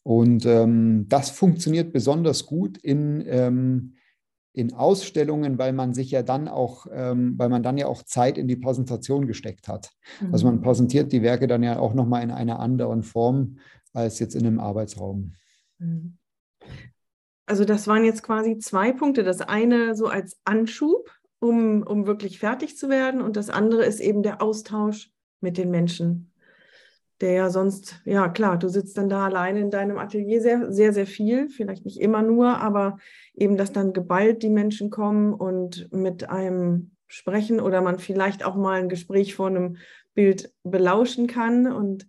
[0.04, 3.96] Und ähm, das funktioniert besonders gut in, ähm,
[4.54, 8.38] in Ausstellungen, weil man sich ja dann auch, ähm, weil man dann ja auch Zeit
[8.38, 9.92] in die Präsentation gesteckt hat.
[10.20, 10.34] Mhm.
[10.34, 10.62] Also man mhm.
[10.62, 13.58] präsentiert die Werke dann ja auch nochmal in einer anderen Form
[13.94, 15.34] als jetzt in einem Arbeitsraum.
[15.78, 16.18] Mhm.
[17.46, 19.24] Also das waren jetzt quasi zwei Punkte.
[19.24, 24.00] Das eine so als Anschub, um, um wirklich fertig zu werden und das andere ist
[24.00, 25.12] eben der Austausch
[25.42, 26.31] mit den Menschen
[27.22, 30.94] der ja sonst, ja klar, du sitzt dann da alleine in deinem Atelier sehr, sehr,
[30.94, 32.98] sehr viel, vielleicht nicht immer nur, aber
[33.34, 38.56] eben, dass dann geballt die Menschen kommen und mit einem sprechen oder man vielleicht auch
[38.56, 39.78] mal ein Gespräch vor einem
[40.14, 42.08] Bild belauschen kann und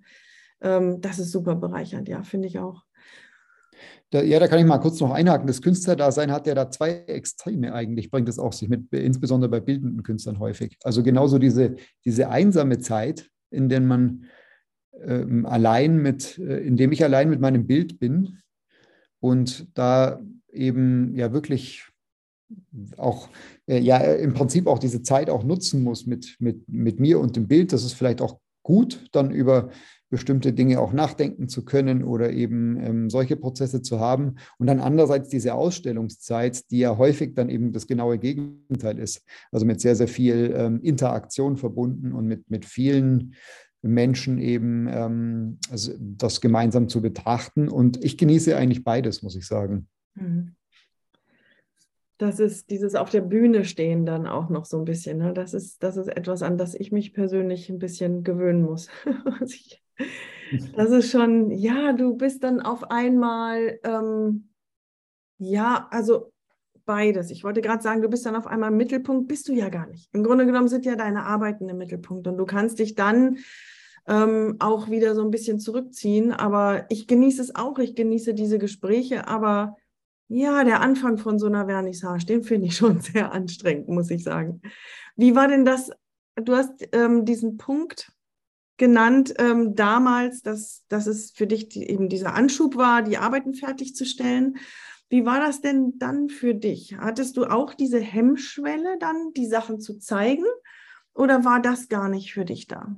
[0.60, 2.84] ähm, das ist super bereichernd, ja, finde ich auch.
[4.10, 5.46] Da, ja, da kann ich mal kurz noch einhaken.
[5.46, 9.60] Das Künstlerdasein hat ja da zwei Extreme eigentlich, bringt es auch sich mit, insbesondere bei
[9.60, 10.78] bildenden Künstlern häufig.
[10.84, 14.26] Also genauso diese, diese einsame Zeit, in der man
[15.00, 18.38] ähm, allein mit, äh, indem ich allein mit meinem Bild bin
[19.20, 20.20] und da
[20.52, 21.86] eben ja wirklich
[22.96, 23.28] auch
[23.66, 27.36] äh, ja im Prinzip auch diese Zeit auch nutzen muss mit, mit, mit mir und
[27.36, 27.72] dem Bild.
[27.72, 29.70] Das ist vielleicht auch gut, dann über
[30.12, 34.36] bestimmte Dinge auch nachdenken zu können oder eben ähm, solche Prozesse zu haben.
[34.58, 39.22] Und dann andererseits diese Ausstellungszeit, die ja häufig dann eben das genaue Gegenteil ist.
[39.50, 43.34] Also mit sehr, sehr viel ähm, Interaktion verbunden und mit, mit vielen
[43.82, 47.68] Menschen eben ähm, also das gemeinsam zu betrachten.
[47.68, 49.88] Und ich genieße eigentlich beides, muss ich sagen.
[50.14, 50.54] Mhm.
[52.18, 55.18] Das ist dieses auf der Bühne stehen dann auch noch so ein bisschen.
[55.18, 55.32] Ne?
[55.32, 58.88] Das, ist, das ist etwas, an das ich mich persönlich ein bisschen gewöhnen muss.
[60.76, 64.50] das ist schon, ja, du bist dann auf einmal, ähm,
[65.38, 66.32] ja, also
[66.84, 67.30] beides.
[67.30, 69.88] Ich wollte gerade sagen, du bist dann auf einmal im Mittelpunkt, bist du ja gar
[69.88, 70.08] nicht.
[70.12, 73.38] Im Grunde genommen sind ja deine Arbeiten im Mittelpunkt und du kannst dich dann
[74.06, 76.32] ähm, auch wieder so ein bisschen zurückziehen.
[76.32, 79.76] Aber ich genieße es auch, ich genieße diese Gespräche, aber
[80.28, 84.24] ja, der Anfang von so einer Vernissage, den finde ich schon sehr anstrengend, muss ich
[84.24, 84.62] sagen.
[85.16, 85.90] Wie war denn das?
[86.36, 88.10] Du hast ähm, diesen Punkt
[88.78, 93.54] genannt ähm, damals, dass, dass es für dich die, eben dieser Anschub war, die Arbeiten
[93.54, 94.56] fertigzustellen.
[95.10, 96.96] Wie war das denn dann für dich?
[96.96, 100.46] Hattest du auch diese Hemmschwelle dann, die Sachen zu zeigen?
[101.14, 102.96] Oder war das gar nicht für dich da?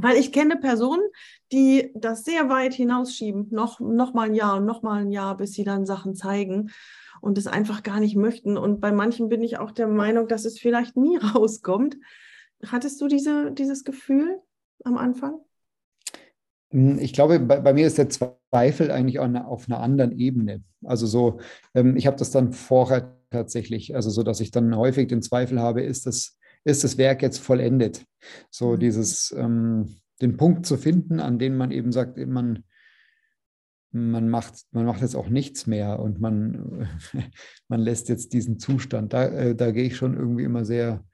[0.00, 1.02] Weil ich kenne Personen,
[1.52, 5.36] die das sehr weit hinausschieben, noch, noch mal ein Jahr und noch mal ein Jahr,
[5.36, 6.70] bis sie dann Sachen zeigen
[7.20, 8.56] und es einfach gar nicht möchten.
[8.56, 11.96] Und bei manchen bin ich auch der Meinung, dass es vielleicht nie rauskommt.
[12.66, 14.40] Hattest du diese, dieses Gefühl
[14.84, 15.40] am Anfang?
[16.70, 20.62] Hm, ich glaube, bei, bei, mir ist der Zweifel eigentlich auf einer anderen Ebene.
[20.84, 21.40] Also so,
[21.74, 25.60] ähm, ich habe das dann vorher tatsächlich, also so, dass ich dann häufig den Zweifel
[25.60, 28.04] habe, ist das, ist das Werk jetzt vollendet?
[28.50, 28.80] So mhm.
[28.80, 32.64] dieses, ähm, den Punkt zu finden, an dem man eben sagt, man,
[33.90, 36.88] man macht, man macht jetzt auch nichts mehr und man,
[37.68, 39.12] man lässt jetzt diesen Zustand.
[39.12, 41.04] Da, äh, da gehe ich schon irgendwie immer sehr,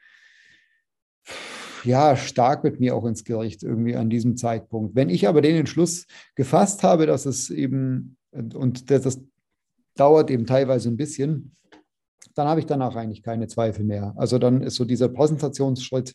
[1.84, 4.94] ja, stark mit mir auch ins Gericht irgendwie an diesem Zeitpunkt.
[4.94, 9.20] Wenn ich aber den Entschluss gefasst habe, dass es eben, und das, das
[9.94, 11.54] dauert eben teilweise ein bisschen,
[12.34, 14.14] dann habe ich danach eigentlich keine Zweifel mehr.
[14.16, 16.14] Also dann ist so dieser Präsentationsschritt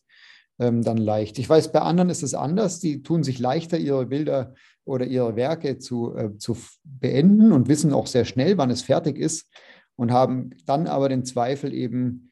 [0.60, 1.40] ähm, dann leicht.
[1.40, 2.80] Ich weiß, bei anderen ist es anders.
[2.80, 4.54] Die tun sich leichter, ihre Bilder
[4.86, 9.18] oder ihre Werke zu, äh, zu beenden und wissen auch sehr schnell, wann es fertig
[9.18, 9.50] ist
[9.96, 12.32] und haben dann aber den Zweifel eben,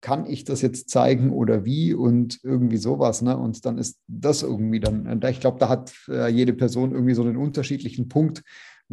[0.00, 3.22] kann ich das jetzt zeigen oder wie und irgendwie sowas.
[3.22, 3.38] Ne?
[3.38, 7.22] Und dann ist das irgendwie dann, ich glaube, da hat äh, jede Person irgendwie so
[7.22, 8.42] einen unterschiedlichen Punkt,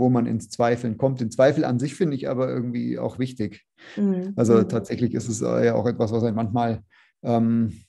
[0.01, 1.21] wo man ins Zweifeln kommt.
[1.21, 3.65] Den Zweifel an sich finde ich aber irgendwie auch wichtig.
[3.95, 4.33] Mhm.
[4.35, 4.67] Also mhm.
[4.67, 6.83] tatsächlich ist es äh, ja auch etwas, was einen manchmal
[7.21, 7.83] ähm,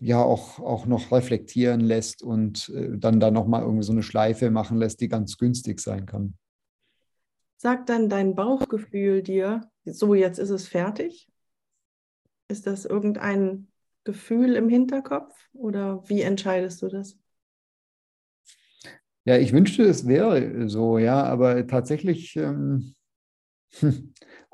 [0.00, 4.50] ja auch, auch noch reflektieren lässt und äh, dann da nochmal irgendwie so eine Schleife
[4.50, 6.34] machen lässt, die ganz günstig sein kann.
[7.56, 11.28] Sagt dann dein Bauchgefühl dir, so jetzt ist es fertig?
[12.46, 13.66] Ist das irgendein
[14.04, 17.18] Gefühl im Hinterkopf oder wie entscheidest du das?
[19.28, 22.94] Ja, ich wünschte, es wäre so, ja, aber tatsächlich ähm,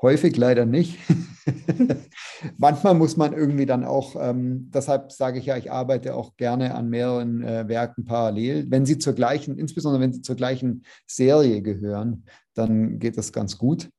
[0.01, 0.99] häufig leider nicht.
[2.57, 6.75] Manchmal muss man irgendwie dann auch, ähm, deshalb sage ich ja, ich arbeite auch gerne
[6.75, 8.69] an mehreren äh, Werken parallel.
[8.69, 13.57] Wenn sie zur gleichen, insbesondere wenn sie zur gleichen Serie gehören, dann geht das ganz
[13.57, 13.89] gut.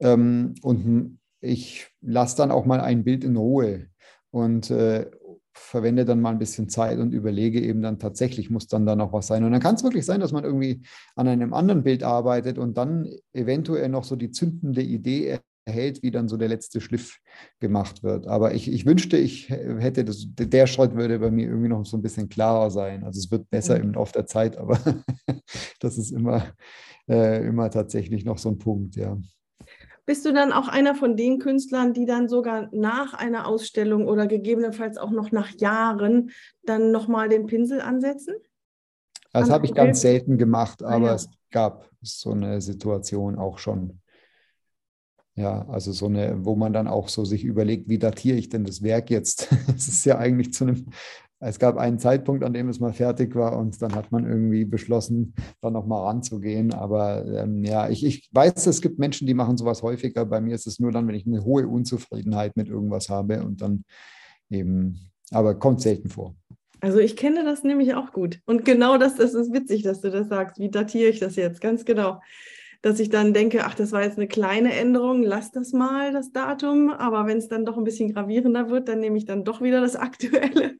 [0.00, 3.88] Ähm, und ich lasse dann auch mal ein Bild in Ruhe
[4.30, 5.10] und äh,
[5.54, 9.12] verwende dann mal ein bisschen Zeit und überlege eben dann tatsächlich, muss dann da noch
[9.12, 9.44] was sein.
[9.44, 10.82] Und dann kann es wirklich sein, dass man irgendwie
[11.14, 16.10] an einem anderen Bild arbeitet und dann eventuell noch so die zündende Idee erhält, wie
[16.10, 17.18] dann so der letzte Schliff
[17.60, 18.26] gemacht wird.
[18.26, 21.96] Aber ich, ich wünschte, ich hätte das, der Schritt würde bei mir irgendwie noch so
[21.96, 23.04] ein bisschen klarer sein.
[23.04, 23.84] Also es wird besser mhm.
[23.84, 24.78] im Laufe der Zeit, aber
[25.80, 26.52] das ist immer,
[27.08, 29.16] äh, immer tatsächlich noch so ein Punkt, ja.
[30.04, 34.26] Bist du dann auch einer von den Künstlern, die dann sogar nach einer Ausstellung oder
[34.26, 36.30] gegebenenfalls auch noch nach Jahren
[36.64, 38.34] dann nochmal den Pinsel ansetzen?
[39.32, 41.14] Das habe ich ganz selten gemacht, aber ah, ja.
[41.14, 44.00] es gab so eine Situation auch schon.
[45.34, 48.64] Ja, also so eine, wo man dann auch so sich überlegt, wie datiere ich denn
[48.64, 49.48] das Werk jetzt?
[49.74, 50.86] Es ist ja eigentlich zu einem
[51.44, 54.64] es gab einen Zeitpunkt, an dem es mal fertig war und dann hat man irgendwie
[54.64, 56.72] beschlossen, da nochmal ranzugehen.
[56.72, 60.24] Aber ähm, ja, ich, ich weiß, es gibt Menschen, die machen sowas häufiger.
[60.24, 63.60] Bei mir ist es nur dann, wenn ich eine hohe Unzufriedenheit mit irgendwas habe und
[63.60, 63.84] dann
[64.50, 66.36] eben, aber kommt selten vor.
[66.80, 68.38] Also ich kenne das nämlich auch gut.
[68.44, 70.60] Und genau das, das ist witzig, dass du das sagst.
[70.60, 71.60] Wie datiere ich das jetzt?
[71.60, 72.20] Ganz genau.
[72.82, 76.30] Dass ich dann denke, ach, das war jetzt eine kleine Änderung, lass das mal, das
[76.30, 76.90] Datum.
[76.90, 79.80] Aber wenn es dann doch ein bisschen gravierender wird, dann nehme ich dann doch wieder
[79.80, 80.76] das Aktuelle.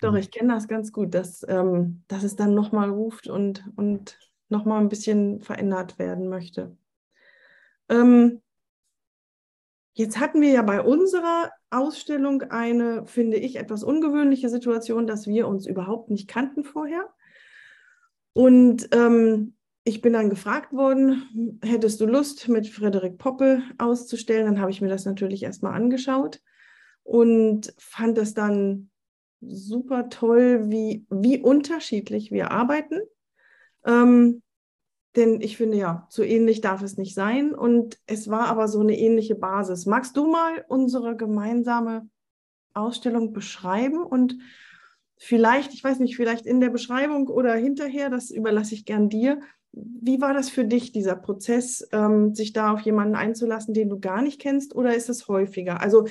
[0.00, 0.18] Doch, mhm.
[0.18, 4.80] ich kenne das ganz gut, dass, ähm, dass es dann nochmal ruft und, und nochmal
[4.80, 6.76] ein bisschen verändert werden möchte.
[7.88, 8.40] Ähm,
[9.94, 15.48] jetzt hatten wir ja bei unserer Ausstellung eine, finde ich, etwas ungewöhnliche Situation, dass wir
[15.48, 17.08] uns überhaupt nicht kannten vorher.
[18.32, 24.46] Und ähm, ich bin dann gefragt worden, hättest du Lust, mit Frederik Poppe auszustellen?
[24.46, 26.40] Dann habe ich mir das natürlich erstmal angeschaut
[27.02, 28.90] und fand das dann
[29.40, 33.00] super toll, wie, wie unterschiedlich wir arbeiten.
[33.84, 34.42] Ähm,
[35.16, 37.54] denn ich finde ja, so ähnlich darf es nicht sein.
[37.54, 39.86] Und es war aber so eine ähnliche Basis.
[39.86, 42.08] Magst du mal unsere gemeinsame
[42.74, 44.36] Ausstellung beschreiben und
[45.16, 49.40] vielleicht, ich weiß nicht, vielleicht in der Beschreibung oder hinterher, das überlasse ich gern dir.
[49.72, 53.98] Wie war das für dich, dieser Prozess, ähm, sich da auf jemanden einzulassen, den du
[53.98, 55.80] gar nicht kennst, oder ist es häufiger?
[55.80, 56.06] Also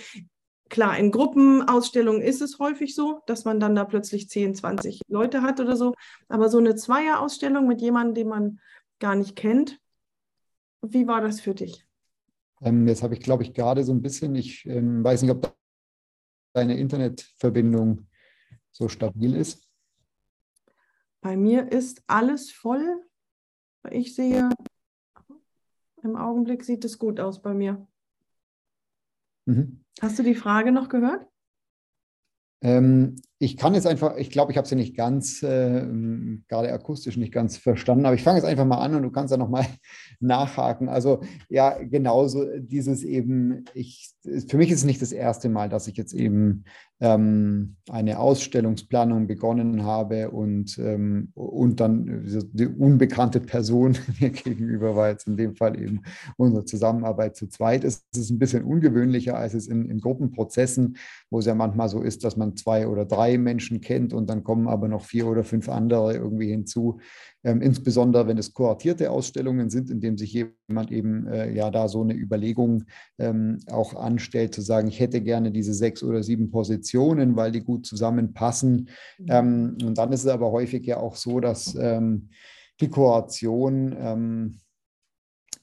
[0.69, 5.41] Klar, in Gruppenausstellungen ist es häufig so, dass man dann da plötzlich 10, 20 Leute
[5.41, 5.93] hat oder so.
[6.27, 8.59] Aber so eine Zweierausstellung mit jemandem, den man
[8.99, 9.79] gar nicht kennt,
[10.81, 11.85] wie war das für dich?
[12.61, 15.55] Ähm, jetzt habe ich, glaube ich, gerade so ein bisschen, ich ähm, weiß nicht, ob
[16.53, 18.07] deine Internetverbindung
[18.71, 19.69] so stabil ist.
[21.21, 23.03] Bei mir ist alles voll.
[23.91, 24.49] Ich sehe,
[26.03, 27.87] im Augenblick sieht es gut aus bei mir.
[29.45, 29.83] Mhm.
[30.01, 31.27] Hast du die Frage noch gehört?
[32.61, 35.85] Ähm, ich kann jetzt einfach, ich glaube, ich habe sie nicht ganz, äh,
[36.47, 39.31] gerade akustisch nicht ganz verstanden, aber ich fange jetzt einfach mal an und du kannst
[39.31, 39.65] ja nochmal
[40.19, 40.89] nachhaken.
[40.89, 44.11] Also ja, genauso dieses eben, ich,
[44.47, 46.63] für mich ist es nicht das erste Mal, dass ich jetzt eben
[46.99, 55.09] ähm, eine Ausstellungsplanung begonnen habe und, ähm, und dann die unbekannte Person mir gegenüber war
[55.09, 56.01] jetzt in dem Fall eben
[56.37, 57.83] unsere Zusammenarbeit zu zweit.
[57.83, 60.97] Es ist ein bisschen ungewöhnlicher als es in, in Gruppenprozessen,
[61.29, 64.43] wo es ja manchmal so ist, dass man zwei oder drei Menschen kennt und dann
[64.43, 66.99] kommen aber noch vier oder fünf andere irgendwie hinzu.
[67.43, 71.87] Ähm, insbesondere wenn es kuratierte Ausstellungen sind, in dem sich jemand eben äh, ja da
[71.87, 72.85] so eine Überlegung
[73.17, 77.61] ähm, auch anstellt, zu sagen, ich hätte gerne diese sechs oder sieben Positionen, weil die
[77.61, 78.89] gut zusammenpassen.
[79.17, 79.25] Mhm.
[79.29, 82.29] Ähm, und dann ist es aber häufig ja auch so, dass ähm,
[82.79, 84.57] die Kuration ähm,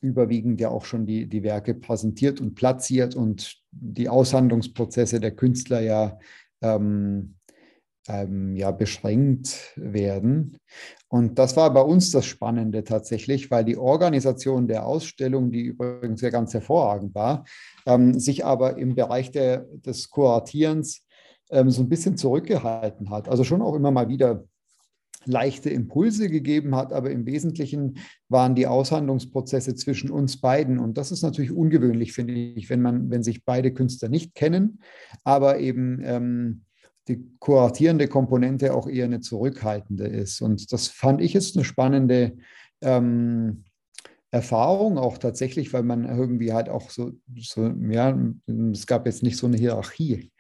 [0.04, 5.80] überwiegend ja auch schon die, die Werke präsentiert und platziert und die Aushandlungsprozesse der Künstler
[5.80, 6.18] ja
[6.62, 7.36] ähm,
[8.08, 10.58] ähm, ja, beschränkt werden.
[11.08, 16.20] Und das war bei uns das Spannende tatsächlich, weil die Organisation der Ausstellung, die übrigens
[16.20, 17.44] ja ganz hervorragend war,
[17.86, 21.06] ähm, sich aber im Bereich der, des Kuratierens
[21.50, 23.28] ähm, so ein bisschen zurückgehalten hat.
[23.28, 24.44] Also schon auch immer mal wieder
[25.26, 30.78] leichte Impulse gegeben hat, aber im Wesentlichen waren die Aushandlungsprozesse zwischen uns beiden.
[30.78, 34.80] Und das ist natürlich ungewöhnlich, finde ich, wenn man, wenn sich beide Künstler nicht kennen,
[35.22, 36.64] aber eben ähm,
[37.08, 40.40] die kuratierende Komponente auch eher eine zurückhaltende ist.
[40.40, 42.36] Und das fand ich jetzt eine spannende
[42.80, 43.64] ähm,
[44.30, 48.18] Erfahrung, auch tatsächlich, weil man irgendwie halt auch so, so, ja,
[48.72, 50.32] es gab jetzt nicht so eine Hierarchie.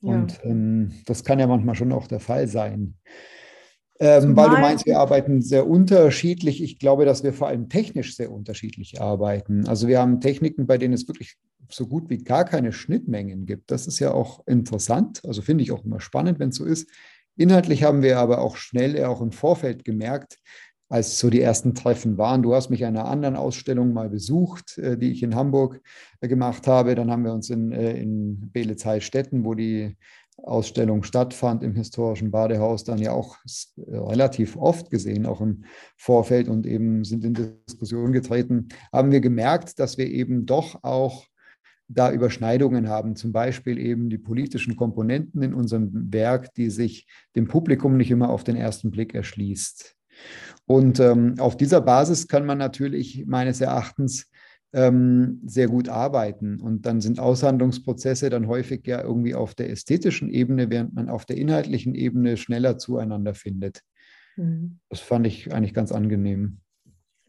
[0.00, 0.14] Ja.
[0.14, 2.96] Und ähm, das kann ja manchmal schon auch der Fall sein.
[3.98, 6.62] Ähm, weil du meinst, wir arbeiten sehr unterschiedlich.
[6.62, 9.66] Ich glaube, dass wir vor allem technisch sehr unterschiedlich arbeiten.
[9.66, 11.36] Also wir haben Techniken, bei denen es wirklich
[11.70, 13.70] so gut wie gar keine Schnittmengen gibt.
[13.70, 16.88] Das ist ja auch interessant, also finde ich auch immer spannend, wenn es so ist.
[17.36, 20.38] Inhaltlich haben wir aber auch schnell, auch im Vorfeld gemerkt,
[20.88, 22.42] als so die ersten Treffen waren.
[22.42, 25.80] Du hast mich an einer anderen Ausstellung mal besucht, äh, die ich in Hamburg
[26.20, 26.94] äh, gemacht habe.
[26.94, 29.96] Dann haben wir uns in, äh, in Beelitz-Heilstätten, wo die
[30.42, 33.36] Ausstellung stattfand im historischen Badehaus, dann ja auch
[33.86, 35.64] relativ oft gesehen, auch im
[35.96, 41.26] Vorfeld und eben sind in Diskussion getreten, haben wir gemerkt, dass wir eben doch auch
[41.88, 47.46] da Überschneidungen haben, zum Beispiel eben die politischen Komponenten in unserem Werk, die sich dem
[47.46, 49.94] Publikum nicht immer auf den ersten Blick erschließt.
[50.66, 54.30] Und ähm, auf dieser Basis kann man natürlich meines Erachtens
[54.76, 56.60] ähm, sehr gut arbeiten.
[56.60, 61.24] Und dann sind Aushandlungsprozesse dann häufig ja irgendwie auf der ästhetischen Ebene, während man auf
[61.24, 63.80] der inhaltlichen Ebene schneller zueinander findet.
[64.36, 64.78] Mhm.
[64.90, 66.58] Das fand ich eigentlich ganz angenehm.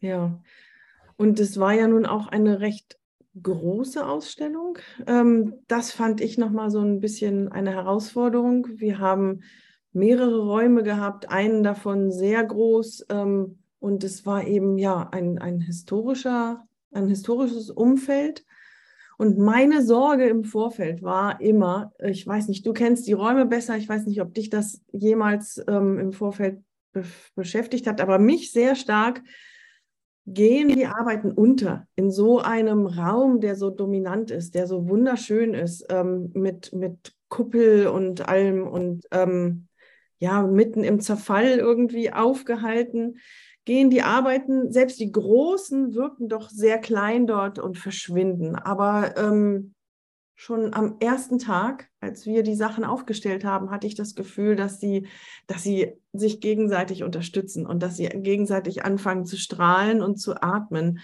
[0.00, 0.42] Ja,
[1.16, 2.98] und es war ja nun auch eine recht
[3.42, 4.78] große Ausstellung.
[5.06, 8.66] Ähm, das fand ich nochmal so ein bisschen eine Herausforderung.
[8.76, 9.40] Wir haben
[9.92, 15.60] mehrere Räume gehabt, einen davon sehr groß ähm, und es war eben ja ein, ein
[15.60, 18.44] historischer, ein historisches Umfeld.
[19.16, 23.76] Und meine Sorge im Vorfeld war immer, ich weiß nicht, du kennst die Räume besser,
[23.76, 28.52] ich weiß nicht, ob dich das jemals ähm, im Vorfeld be beschäftigt hat, aber mich
[28.52, 29.22] sehr stark,
[30.24, 35.54] gehen die Arbeiten unter in so einem Raum, der so dominant ist, der so wunderschön
[35.54, 39.68] ist, ähm, mit, mit Kuppel und allem und ähm,
[40.18, 43.18] ja, mitten im Zerfall irgendwie aufgehalten,
[43.68, 48.56] gehen die Arbeiten, selbst die großen, wirken doch sehr klein dort und verschwinden.
[48.56, 49.74] Aber ähm,
[50.36, 54.80] schon am ersten Tag, als wir die Sachen aufgestellt haben, hatte ich das Gefühl, dass
[54.80, 55.06] sie,
[55.48, 61.00] dass sie sich gegenseitig unterstützen und dass sie gegenseitig anfangen zu strahlen und zu atmen.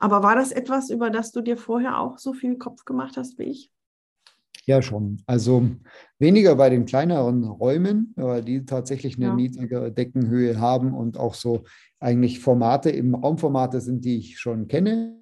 [0.00, 3.38] Aber war das etwas, über das du dir vorher auch so viel Kopf gemacht hast
[3.38, 3.70] wie ich?
[4.68, 5.16] Ja, schon.
[5.26, 5.66] Also
[6.18, 9.34] weniger bei den kleineren Räumen, weil die tatsächlich eine ja.
[9.34, 11.64] niedrigere Deckenhöhe haben und auch so
[12.00, 15.14] eigentlich Formate im Raumformate sind, die ich schon kenne.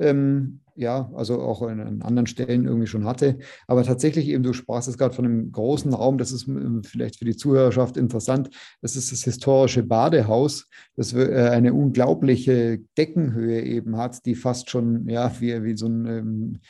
[0.00, 3.38] Ähm, ja, also auch an anderen Stellen irgendwie schon hatte.
[3.66, 7.18] Aber tatsächlich eben, du sprachst es gerade von einem großen Raum, das ist ähm, vielleicht
[7.18, 8.50] für die Zuhörerschaft interessant.
[8.82, 15.08] Das ist das historische Badehaus, das äh, eine unglaubliche Deckenhöhe eben hat, die fast schon,
[15.08, 16.60] ja, wie, wie so ein, ähm,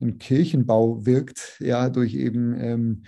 [0.00, 3.02] ein Kirchenbau wirkt, ja, durch eben ähm,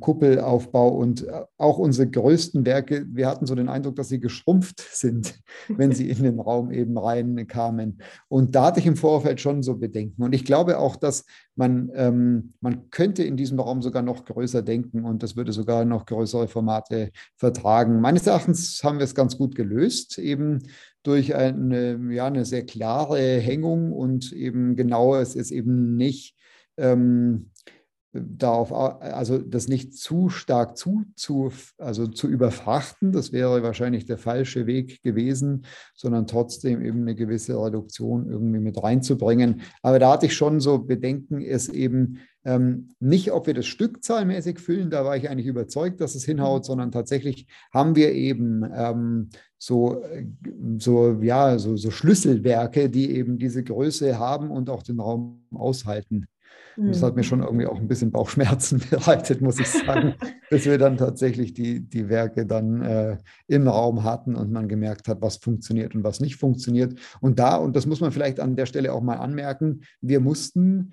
[0.00, 4.80] Kuppelaufbau und äh, auch unsere größten Werke, wir hatten so den Eindruck, dass sie geschrumpft
[4.92, 5.38] sind,
[5.68, 7.98] wenn sie in den Raum eben reinkamen.
[8.28, 10.22] Und da hatte ich im Vorfeld schon so Bedenken.
[10.22, 11.24] Und ich glaube auch, dass
[11.54, 15.84] man, ähm, man könnte in diesem Raum sogar noch größer denken und das würde sogar
[15.84, 18.00] noch größere Formate vertragen.
[18.00, 20.62] Meines Erachtens haben wir es ganz gut gelöst, eben
[21.02, 26.34] durch eine, ja, eine sehr klare Hängung und eben genau, es ist eben nicht
[26.76, 27.50] ähm,
[28.22, 34.18] darauf, also das nicht zu stark zu, zu, also zu überfrachten, das wäre wahrscheinlich der
[34.18, 35.64] falsche Weg gewesen,
[35.94, 39.62] sondern trotzdem eben eine gewisse Reduktion irgendwie mit reinzubringen.
[39.82, 44.60] Aber da hatte ich schon so Bedenken, es eben ähm, nicht, ob wir das stückzahlmäßig
[44.60, 46.66] füllen, da war ich eigentlich überzeugt, dass es hinhaut, mhm.
[46.66, 50.02] sondern tatsächlich haben wir eben ähm, so,
[50.78, 56.26] so, ja, so, so Schlüsselwerke, die eben diese Größe haben und auch den Raum aushalten.
[56.76, 60.14] Und das hat mir schon irgendwie auch ein bisschen Bauchschmerzen bereitet, muss ich sagen,
[60.50, 65.08] bis wir dann tatsächlich die, die Werke dann äh, im Raum hatten und man gemerkt
[65.08, 66.98] hat, was funktioniert und was nicht funktioniert.
[67.20, 70.92] Und da, und das muss man vielleicht an der Stelle auch mal anmerken, wir mussten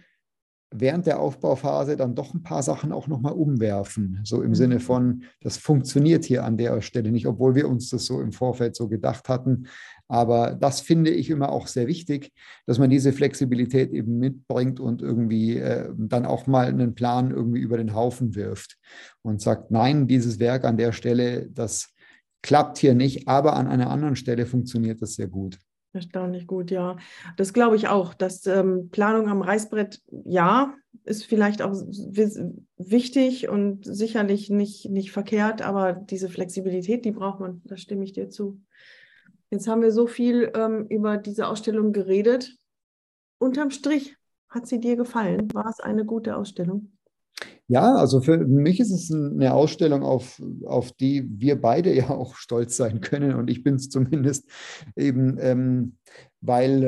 [0.76, 4.20] während der Aufbauphase dann doch ein paar Sachen auch nochmal umwerfen.
[4.24, 4.56] So im mhm.
[4.56, 8.32] Sinne von, das funktioniert hier an der Stelle nicht, obwohl wir uns das so im
[8.32, 9.68] Vorfeld so gedacht hatten.
[10.08, 12.34] Aber das finde ich immer auch sehr wichtig,
[12.66, 17.62] dass man diese Flexibilität eben mitbringt und irgendwie äh, dann auch mal einen Plan irgendwie
[17.62, 18.78] über den Haufen wirft
[19.22, 21.94] und sagt, nein, dieses Werk an der Stelle, das
[22.42, 25.58] klappt hier nicht, aber an einer anderen Stelle funktioniert das sehr gut.
[25.94, 26.98] Erstaunlich gut, ja.
[27.38, 28.16] Das glaube ich auch.
[28.16, 30.74] Dass ähm, Planung am Reißbrett, ja,
[31.06, 31.74] ist vielleicht auch
[32.78, 38.14] wichtig und sicherlich nicht, nicht verkehrt, aber diese Flexibilität, die braucht man, da stimme ich
[38.14, 38.60] dir zu.
[39.52, 42.58] Jetzt haben wir so viel ähm, über diese Ausstellung geredet.
[43.38, 44.16] Unterm Strich,
[44.50, 45.54] hat sie dir gefallen?
[45.54, 46.93] War es eine gute Ausstellung?
[47.68, 52.36] Ja, also für mich ist es eine Ausstellung, auf, auf die wir beide ja auch
[52.38, 53.36] stolz sein können.
[53.36, 54.50] Und ich bin es zumindest
[54.96, 55.98] eben, ähm,
[56.42, 56.84] weil,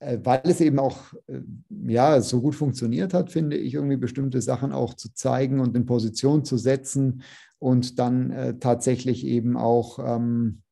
[0.00, 1.40] äh, weil es eben auch äh,
[1.86, 5.86] ja, so gut funktioniert hat, finde ich, irgendwie bestimmte Sachen auch zu zeigen und in
[5.86, 7.22] Position zu setzen
[7.58, 10.62] und dann äh, tatsächlich eben auch, ähm,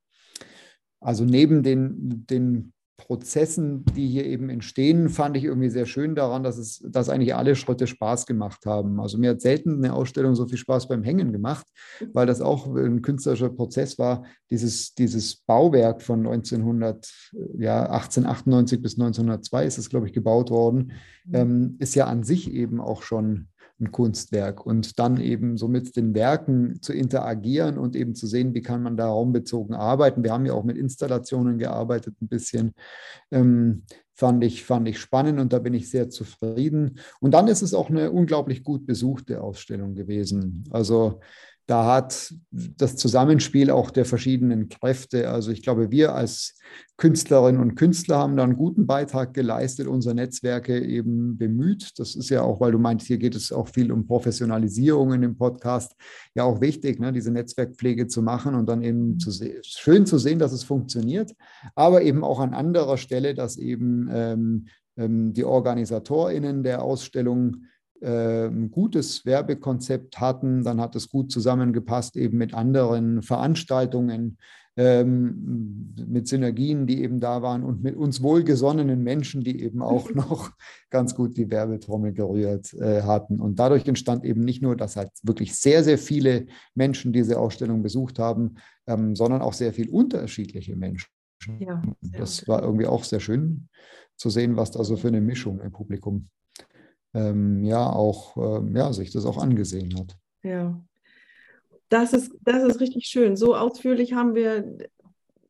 [1.01, 6.43] also neben den, den Prozessen, die hier eben entstehen, fand ich irgendwie sehr schön daran,
[6.43, 9.01] dass es, dass eigentlich alle Schritte Spaß gemacht haben.
[9.01, 11.67] Also mir hat selten eine Ausstellung so viel Spaß beim Hängen gemacht,
[12.13, 14.25] weil das auch ein künstlerischer Prozess war.
[14.51, 17.11] Dieses, dieses Bauwerk von 1900,
[17.59, 20.93] ja, 1898 bis 1902 ist es, glaube ich, gebaut worden,
[21.25, 21.35] mhm.
[21.35, 23.50] ähm, ist ja an sich eben auch schon
[23.81, 28.55] ein Kunstwerk und dann eben so mit den Werken zu interagieren und eben zu sehen,
[28.55, 30.23] wie kann man da raumbezogen arbeiten.
[30.23, 32.73] Wir haben ja auch mit Installationen gearbeitet ein bisschen.
[33.31, 33.83] Ähm,
[34.15, 36.99] fand ich, fand ich spannend und da bin ich sehr zufrieden.
[37.21, 40.65] Und dann ist es auch eine unglaublich gut besuchte Ausstellung gewesen.
[40.71, 41.21] Also
[41.71, 46.59] da hat das Zusammenspiel auch der verschiedenen Kräfte, also ich glaube, wir als
[46.97, 51.93] Künstlerinnen und Künstler haben da einen guten Beitrag geleistet, unsere Netzwerke eben bemüht.
[51.97, 55.23] Das ist ja auch, weil du meintest, hier geht es auch viel um Professionalisierung in
[55.23, 55.95] dem Podcast,
[56.35, 59.31] ja auch wichtig, ne, diese Netzwerkpflege zu machen und dann eben zu
[59.63, 61.37] schön zu sehen, dass es funktioniert,
[61.77, 64.67] aber eben auch an anderer Stelle, dass eben ähm,
[64.97, 67.67] ähm die OrganisatorInnen der Ausstellung
[68.03, 74.39] ein gutes Werbekonzept hatten, dann hat es gut zusammengepasst eben mit anderen Veranstaltungen,
[74.77, 80.15] ähm, mit Synergien, die eben da waren und mit uns wohlgesonnenen Menschen, die eben auch
[80.15, 80.53] noch
[80.91, 83.41] ganz gut die Werbetrommel gerührt äh, hatten.
[83.41, 87.83] Und dadurch entstand eben nicht nur, dass halt wirklich sehr, sehr viele Menschen diese Ausstellung
[87.83, 91.11] besucht haben, ähm, sondern auch sehr viele unterschiedliche Menschen.
[91.59, 93.69] Ja, das war irgendwie auch sehr schön
[94.17, 96.29] zu sehen, was da so für eine Mischung im Publikum
[97.15, 100.17] ähm, ja auch ähm, ja, sich das auch angesehen hat.
[100.43, 100.81] Ja,
[101.89, 103.37] das ist, das ist richtig schön.
[103.37, 104.79] So ausführlich haben wir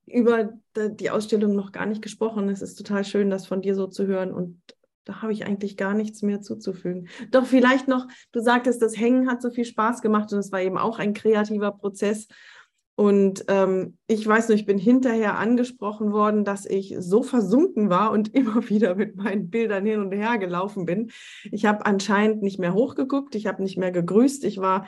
[0.07, 2.49] über die Ausstellung noch gar nicht gesprochen.
[2.49, 4.61] Es ist total schön, das von dir so zu hören und
[5.05, 7.09] da habe ich eigentlich gar nichts mehr zuzufügen.
[7.31, 10.61] Doch vielleicht noch, du sagtest, das Hängen hat so viel Spaß gemacht und es war
[10.61, 12.29] eben auch ein kreativer Prozess.
[13.01, 18.11] Und ähm, ich weiß nicht, ich bin hinterher angesprochen worden, dass ich so versunken war
[18.11, 21.11] und immer wieder mit meinen Bildern hin und her gelaufen bin.
[21.51, 24.45] Ich habe anscheinend nicht mehr hochgeguckt, ich habe nicht mehr gegrüßt.
[24.45, 24.87] Ich war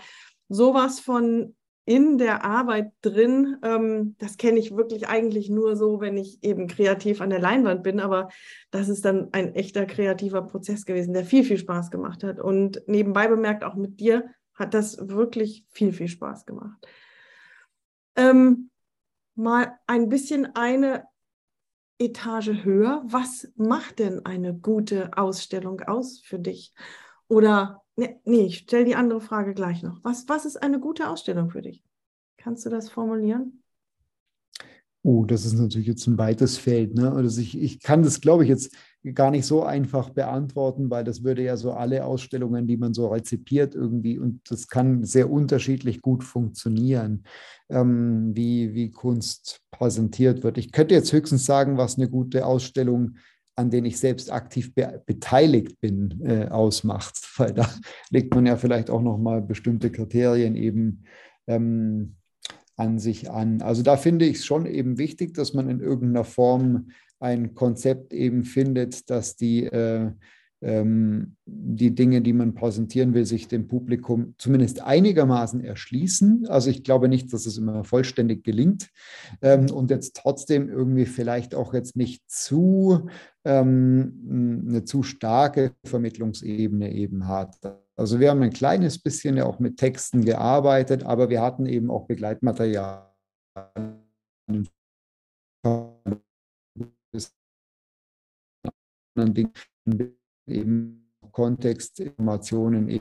[0.50, 1.56] sowas von
[1.86, 3.56] in der Arbeit drin.
[3.64, 7.82] Ähm, das kenne ich wirklich eigentlich nur so, wenn ich eben kreativ an der Leinwand
[7.82, 7.98] bin.
[7.98, 8.28] Aber
[8.70, 12.40] das ist dann ein echter kreativer Prozess gewesen, der viel, viel Spaß gemacht hat.
[12.40, 16.86] Und nebenbei bemerkt, auch mit dir hat das wirklich viel, viel Spaß gemacht
[18.16, 18.70] ähm,
[19.34, 21.04] mal ein bisschen eine
[21.98, 23.02] Etage höher.
[23.04, 26.74] Was macht denn eine gute Ausstellung aus für dich?
[27.28, 29.98] Oder, nee, nee ich stelle die andere Frage gleich noch.
[30.02, 31.82] Was, was ist eine gute Ausstellung für dich?
[32.36, 33.61] Kannst du das formulieren?
[35.04, 36.94] Oh, das ist natürlich jetzt ein weites Feld.
[36.94, 37.10] Ne?
[37.10, 38.74] Also ich, ich kann das, glaube ich, jetzt
[39.14, 43.08] gar nicht so einfach beantworten, weil das würde ja so alle Ausstellungen, die man so
[43.08, 47.24] rezipiert irgendwie, und das kann sehr unterschiedlich gut funktionieren,
[47.68, 50.56] ähm, wie, wie Kunst präsentiert wird.
[50.56, 53.16] Ich könnte jetzt höchstens sagen, was eine gute Ausstellung
[53.54, 57.18] an denen ich selbst aktiv be beteiligt bin, äh, ausmacht.
[57.36, 57.68] Weil da
[58.10, 61.04] legt man ja vielleicht auch nochmal bestimmte Kriterien eben
[61.46, 62.16] ähm,
[62.76, 63.62] an sich an.
[63.62, 68.12] Also da finde ich es schon eben wichtig, dass man in irgendeiner Form ein Konzept
[68.12, 70.10] eben findet, dass die äh,
[70.62, 76.46] ähm, die Dinge, die man präsentieren will, sich dem Publikum zumindest einigermaßen erschließen.
[76.46, 78.88] Also ich glaube nicht, dass es immer vollständig gelingt
[79.42, 83.08] ähm, und jetzt trotzdem irgendwie vielleicht auch jetzt nicht zu
[83.44, 87.56] ähm, eine zu starke Vermittlungsebene eben hat.
[87.98, 91.90] Also wir haben ein kleines bisschen ja auch mit Texten gearbeitet, aber wir hatten eben
[91.90, 93.12] auch Begleitmaterial
[100.46, 103.00] eben Kontextinformationen,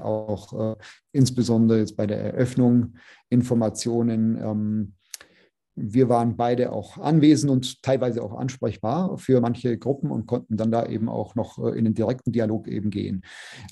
[0.00, 0.76] auch äh,
[1.12, 2.96] insbesondere jetzt bei der Eröffnung
[3.30, 4.94] Informationen ähm,
[5.74, 10.70] wir waren beide auch anwesend und teilweise auch ansprechbar für manche Gruppen und konnten dann
[10.70, 13.22] da eben auch noch äh, in den direkten Dialog eben gehen.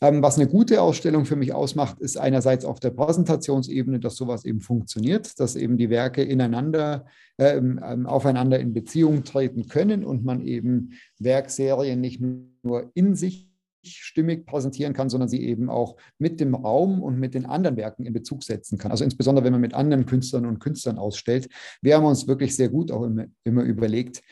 [0.00, 4.44] Ähm, was eine gute Ausstellung für mich ausmacht, ist einerseits auf der Präsentationsebene, dass sowas
[4.44, 7.04] eben funktioniert, dass eben die Werke ineinander,
[7.38, 12.22] ähm, ähm, aufeinander in Beziehung treten können und man eben Werkserien nicht
[12.62, 13.49] nur in sich
[13.82, 18.04] stimmig präsentieren kann, sondern sie eben auch mit dem Raum und mit den anderen Werken
[18.04, 18.90] in Bezug setzen kann.
[18.90, 21.48] Also insbesondere, wenn man mit anderen Künstlern und Künstlern ausstellt.
[21.82, 24.22] Wir haben uns wirklich sehr gut auch immer, immer überlegt,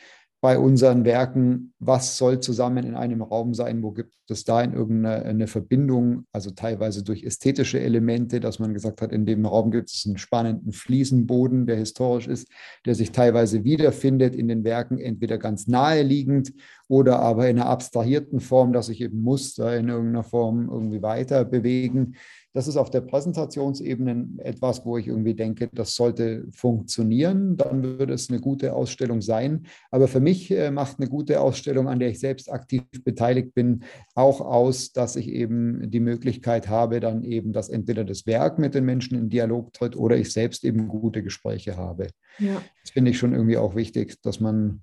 [0.41, 4.73] bei unseren Werken, was soll zusammen in einem Raum sein, wo gibt es da in
[4.73, 9.89] irgendeine Verbindung, also teilweise durch ästhetische Elemente, dass man gesagt hat, in dem Raum gibt
[9.89, 12.47] es einen spannenden Fliesenboden, der historisch ist,
[12.85, 16.53] der sich teilweise wiederfindet in den Werken, entweder ganz naheliegend
[16.87, 21.43] oder aber in einer abstrahierten Form, dass sich eben Muster in irgendeiner Form irgendwie weiter
[21.43, 22.15] bewegen.
[22.53, 27.57] Das ist auf der Präsentationsebene etwas, wo ich irgendwie denke, das sollte funktionieren.
[27.57, 29.67] Dann würde es eine gute Ausstellung sein.
[29.91, 33.83] Aber für mich äh, macht eine gute Ausstellung, an der ich selbst aktiv beteiligt bin,
[34.15, 38.73] auch aus, dass ich eben die Möglichkeit habe, dann eben, dass entweder das Werk mit
[38.73, 42.07] den Menschen in Dialog tritt oder ich selbst eben gute Gespräche habe.
[42.39, 42.61] Ja.
[42.81, 44.81] Das finde ich schon irgendwie auch wichtig, dass man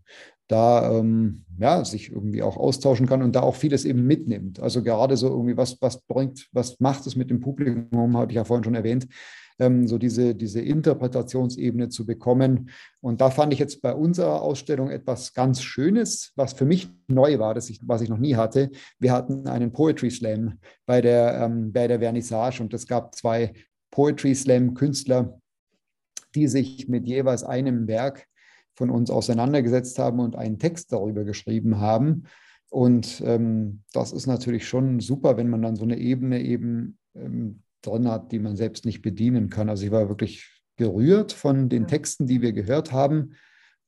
[0.48, 4.60] da ähm, ja, sich irgendwie auch austauschen kann und da auch vieles eben mitnimmt.
[4.60, 8.36] Also gerade so irgendwie, was, was bringt, was macht es mit dem Publikum, hatte ich
[8.36, 9.08] ja vorhin schon erwähnt,
[9.58, 12.70] ähm, so diese, diese Interpretationsebene zu bekommen.
[13.00, 17.38] Und da fand ich jetzt bei unserer Ausstellung etwas ganz Schönes, was für mich neu
[17.38, 18.70] war, das ich, was ich noch nie hatte.
[18.98, 23.52] Wir hatten einen Poetry Slam bei der, ähm, bei der Vernissage und es gab zwei
[23.90, 25.40] Poetry Slam Künstler,
[26.36, 28.26] die sich mit jeweils einem Werk
[28.74, 32.24] von uns auseinandergesetzt haben und einen Text darüber geschrieben haben.
[32.70, 37.62] Und ähm, das ist natürlich schon super, wenn man dann so eine Ebene eben ähm,
[37.80, 39.68] drin hat, die man selbst nicht bedienen kann.
[39.68, 43.32] Also ich war wirklich gerührt von den Texten, die wir gehört haben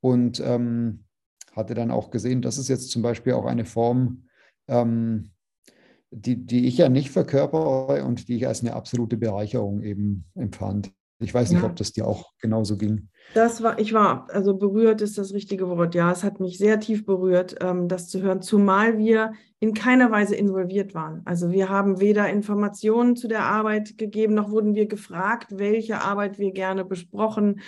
[0.01, 1.05] und ähm,
[1.53, 4.25] hatte dann auch gesehen, das ist jetzt zum Beispiel auch eine Form,
[4.69, 5.33] ähm,
[6.11, 10.93] die, die ich ja nicht verkörpere und die ich als eine absolute Bereicherung eben empfand.
[11.21, 11.66] Ich weiß nicht, ja.
[11.66, 13.09] ob das dir auch genauso ging.
[13.35, 15.95] Das war, ich war, also berührt ist das richtige Wort.
[15.95, 20.11] Ja, es hat mich sehr tief berührt, ähm, das zu hören, zumal wir in keiner
[20.12, 21.23] Weise involviert waren.
[21.25, 26.39] Also wir haben weder Informationen zu der Arbeit gegeben, noch wurden wir gefragt, welche Arbeit
[26.39, 27.61] wir gerne besprochen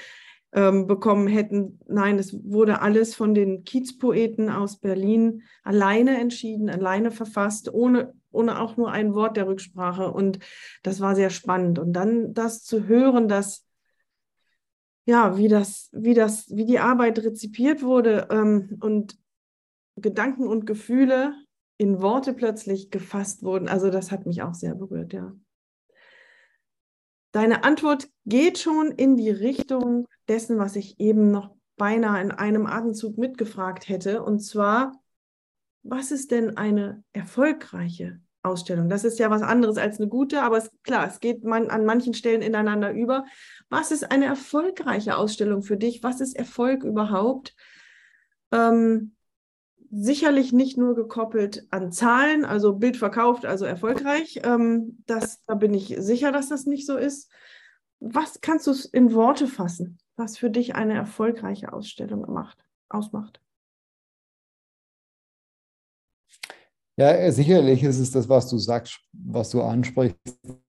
[0.53, 1.81] ähm, bekommen hätten.
[1.89, 8.61] Nein, es wurde alles von den Kiezpoeten aus Berlin alleine entschieden, alleine verfasst, ohne ohne
[8.61, 10.11] auch nur ein Wort der Rücksprache.
[10.11, 10.39] Und
[10.83, 11.79] das war sehr spannend.
[11.79, 13.67] Und dann das zu hören, dass
[15.07, 19.19] ja, wie das, wie das, wie die Arbeit rezipiert wurde ähm, und
[19.97, 21.35] Gedanken und Gefühle
[21.79, 23.69] in Worte plötzlich gefasst wurden.
[23.69, 25.33] Also das hat mich auch sehr berührt, ja.
[27.33, 32.67] Deine Antwort geht schon in die Richtung dessen, was ich eben noch beinahe in einem
[32.67, 34.23] Atemzug mitgefragt hätte.
[34.23, 35.00] Und zwar,
[35.83, 38.89] was ist denn eine erfolgreiche Ausstellung?
[38.89, 41.85] Das ist ja was anderes als eine gute, aber es, klar, es geht man an
[41.85, 43.25] manchen Stellen ineinander über.
[43.69, 46.03] Was ist eine erfolgreiche Ausstellung für dich?
[46.03, 47.55] Was ist Erfolg überhaupt?
[48.53, 49.15] Ähm,
[49.91, 54.41] sicherlich nicht nur gekoppelt an Zahlen, also Bild verkauft, also erfolgreich.
[54.45, 57.31] Ähm, das, da bin ich sicher, dass das nicht so ist.
[57.99, 63.41] Was kannst du in Worte fassen, was für dich eine erfolgreiche Ausstellung macht, ausmacht?
[67.01, 70.19] Ja, sicherlich ist es das, was du sagst, was du ansprichst,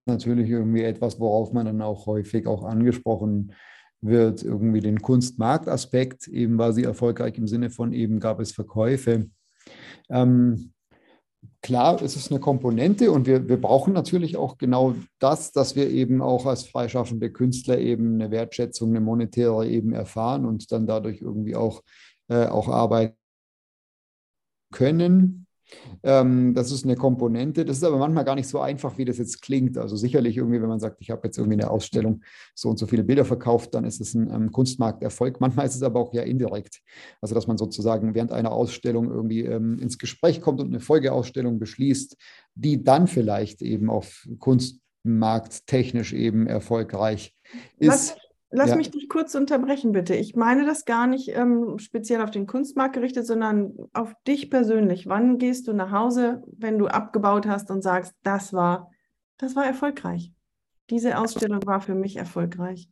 [0.05, 3.51] natürlich irgendwie etwas, worauf man dann auch häufig auch angesprochen
[3.99, 9.29] wird, irgendwie den Kunstmarktaspekt, eben war sie erfolgreich im Sinne von eben gab es Verkäufe.
[10.09, 10.71] Ähm,
[11.61, 15.89] klar, es ist eine Komponente und wir, wir brauchen natürlich auch genau das, dass wir
[15.89, 21.19] eben auch als freischaffende Künstler eben eine Wertschätzung, eine monetäre eben erfahren und dann dadurch
[21.19, 21.83] irgendwie auch,
[22.29, 23.17] äh, auch Arbeit
[24.71, 25.45] können.
[26.03, 27.65] Ähm, das ist eine Komponente.
[27.65, 29.77] Das ist aber manchmal gar nicht so einfach, wie das jetzt klingt.
[29.77, 32.21] Also sicherlich irgendwie, wenn man sagt, ich habe jetzt irgendwie eine Ausstellung,
[32.55, 35.39] so und so viele Bilder verkauft, dann ist es ein ähm, Kunstmarkterfolg.
[35.39, 36.81] Manchmal ist es aber auch ja indirekt.
[37.21, 41.59] Also dass man sozusagen während einer Ausstellung irgendwie ähm, ins Gespräch kommt und eine Folgeausstellung
[41.59, 42.17] beschließt,
[42.55, 47.35] die dann vielleicht eben auf Kunstmarkt technisch eben erfolgreich
[47.77, 48.11] ist.
[48.11, 48.20] Was?
[48.53, 48.75] Lass ja.
[48.75, 50.13] mich dich kurz unterbrechen, bitte.
[50.13, 55.07] Ich meine das gar nicht ähm, speziell auf den Kunstmarkt gerichtet, sondern auf dich persönlich.
[55.07, 58.91] Wann gehst du nach Hause, wenn du abgebaut hast und sagst, das war,
[59.37, 60.33] das war erfolgreich?
[60.89, 62.89] Diese Ausstellung war für mich erfolgreich.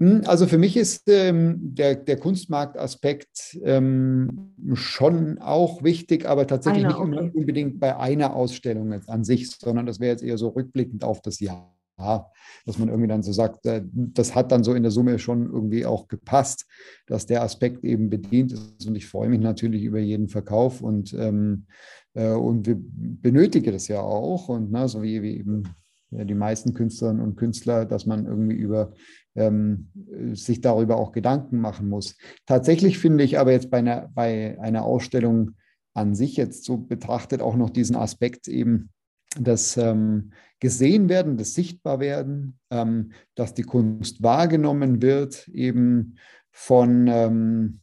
[0.00, 6.84] Hm, also für mich ist ähm, der, der Kunstmarktaspekt ähm, schon auch wichtig, aber tatsächlich
[6.84, 7.32] Einer, nicht okay.
[7.34, 11.40] unbedingt bei einer Ausstellung an sich, sondern das wäre jetzt eher so rückblickend auf das
[11.40, 15.18] Jahr dass man irgendwie dann so sagt, äh, das hat dann so in der Summe
[15.18, 16.66] schon irgendwie auch gepasst,
[17.06, 18.86] dass der Aspekt eben bedient ist.
[18.86, 21.66] Und ich freue mich natürlich über jeden Verkauf und, ähm,
[22.14, 24.48] äh, und wir benötigen das ja auch.
[24.48, 25.64] Und ne, so wie, wie eben
[26.10, 28.92] die meisten Künstlerinnen und Künstler, dass man irgendwie über
[29.34, 29.88] ähm,
[30.32, 32.16] sich darüber auch Gedanken machen muss.
[32.46, 35.52] Tatsächlich finde ich aber jetzt bei einer, bei einer Ausstellung
[35.94, 38.90] an sich jetzt so betrachtet auch noch diesen Aspekt eben,
[39.36, 46.16] das ähm, gesehen werden, das sichtbar werden, ähm, dass die Kunst wahrgenommen wird, eben
[46.50, 47.80] von ähm,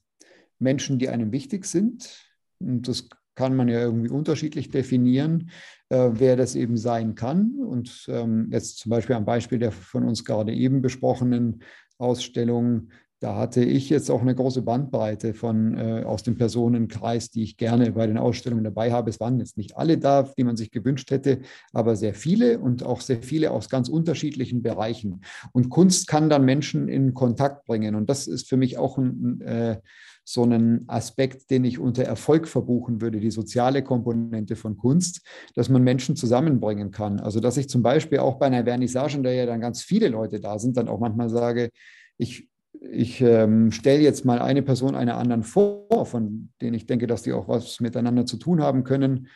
[0.59, 2.25] Menschen, die einem wichtig sind.
[2.59, 5.49] Und das kann man ja irgendwie unterschiedlich definieren,
[5.89, 7.59] äh, wer das eben sein kann.
[7.59, 11.61] Und ähm, jetzt zum Beispiel am Beispiel der von uns gerade eben besprochenen
[11.97, 12.89] Ausstellung
[13.26, 17.57] da hatte ich jetzt auch eine große Bandbreite von äh, aus dem Personenkreis, die ich
[17.57, 19.09] gerne bei den Ausstellungen dabei habe.
[19.09, 21.39] Es waren jetzt nicht alle da, die man sich gewünscht hätte,
[21.73, 25.21] aber sehr viele und auch sehr viele aus ganz unterschiedlichen Bereichen.
[25.53, 27.95] Und Kunst kann dann Menschen in Kontakt bringen.
[27.95, 29.80] Und das ist für mich auch ein, äh,
[30.23, 35.67] so ein Aspekt, den ich unter Erfolg verbuchen würde, die soziale Komponente von Kunst, dass
[35.67, 37.19] man Menschen zusammenbringen kann.
[37.19, 40.09] Also dass ich zum Beispiel auch bei einer Vernissage, in der ja dann ganz viele
[40.09, 41.71] Leute da sind, dann auch manchmal sage,
[42.17, 42.47] ich
[42.91, 47.23] ich ähm, stelle jetzt mal eine Person einer anderen vor, von denen ich denke, dass
[47.23, 49.27] die auch was miteinander zu tun haben können,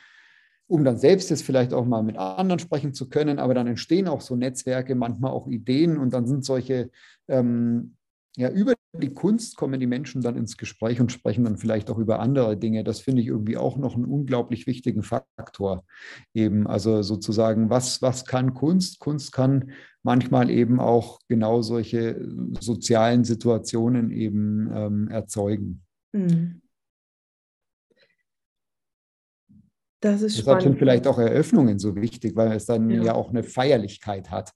[0.67, 3.39] um dann selbst jetzt vielleicht auch mal mit anderen sprechen zu können.
[3.39, 6.91] Aber dann entstehen auch so Netzwerke, manchmal auch Ideen und dann sind solche
[7.27, 7.95] ähm,
[8.39, 11.97] ja, über die Kunst kommen die Menschen dann ins Gespräch und sprechen dann vielleicht auch
[11.97, 12.83] über andere Dinge.
[12.83, 15.83] Das finde ich irgendwie auch noch einen unglaublich wichtigen Faktor.
[16.33, 18.99] Eben, also sozusagen, was, was kann Kunst?
[18.99, 19.71] Kunst kann
[20.03, 22.27] manchmal eben auch genau solche
[22.59, 25.83] sozialen Situationen eben ähm, erzeugen.
[26.13, 26.61] Mhm.
[30.01, 30.63] Das ist Deshalb spannend.
[30.63, 34.53] sind vielleicht auch Eröffnungen so wichtig, weil es dann ja, ja auch eine Feierlichkeit hat.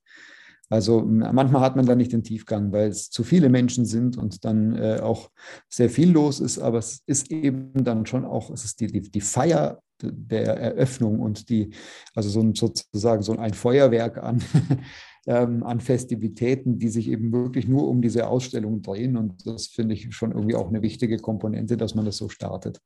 [0.70, 4.46] Also manchmal hat man da nicht den Tiefgang, weil es zu viele Menschen sind und
[4.46, 5.30] dann äh, auch
[5.70, 9.02] sehr viel los ist, aber es ist eben dann schon auch, es ist die, die,
[9.02, 11.72] die Feier der Eröffnung und die,
[12.16, 14.42] also so ein, sozusagen so ein Feuerwerk an,
[15.26, 19.18] ähm, an Festivitäten, die sich eben wirklich nur um diese Ausstellung drehen.
[19.18, 22.82] Und das finde ich schon irgendwie auch eine wichtige Komponente, dass man das so startet.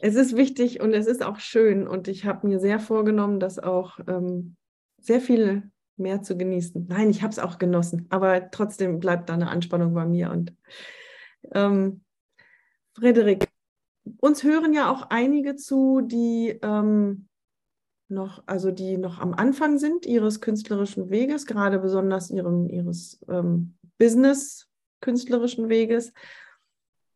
[0.00, 1.86] Es ist wichtig und es ist auch schön.
[1.86, 4.56] Und ich habe mir sehr vorgenommen, dass auch ähm,
[5.00, 6.86] sehr viele mehr zu genießen.
[6.88, 10.30] Nein, ich habe es auch genossen, aber trotzdem bleibt da eine Anspannung bei mir.
[10.30, 10.54] Und
[11.52, 12.02] ähm,
[12.94, 13.48] Frederik,
[14.18, 17.28] uns hören ja auch einige zu, die ähm,
[18.10, 23.74] noch, also die noch am Anfang sind ihres künstlerischen Weges, gerade besonders ihrem, ihres ähm,
[23.98, 26.12] Business-künstlerischen Weges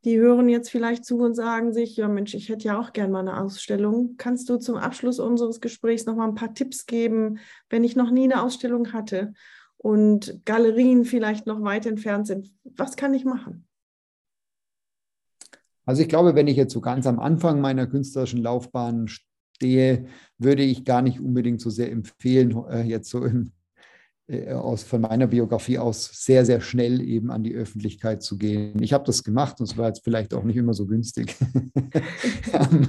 [0.04, 3.10] die hören jetzt vielleicht zu und sagen sich, ja Mensch, ich hätte ja auch gern
[3.10, 4.16] mal eine Ausstellung.
[4.18, 7.38] Kannst du zum Abschluss unseres Gesprächs noch mal ein paar Tipps geben,
[7.70, 9.32] wenn ich noch nie eine Ausstellung hatte
[9.78, 12.52] und Galerien vielleicht noch weit entfernt sind?
[12.64, 13.66] Was kann ich machen?
[15.86, 19.08] Also ich glaube, wenn ich jetzt so ganz am Anfang meiner künstlerischen Laufbahn
[19.54, 20.06] stehe,
[20.38, 23.52] würde ich gar nicht unbedingt so sehr empfehlen, äh, jetzt so im
[24.26, 28.82] äh, aus, von meiner Biografie aus sehr, sehr schnell eben an die Öffentlichkeit zu gehen.
[28.82, 31.36] Ich habe das gemacht und es war jetzt vielleicht auch nicht immer so günstig.
[32.52, 32.88] am,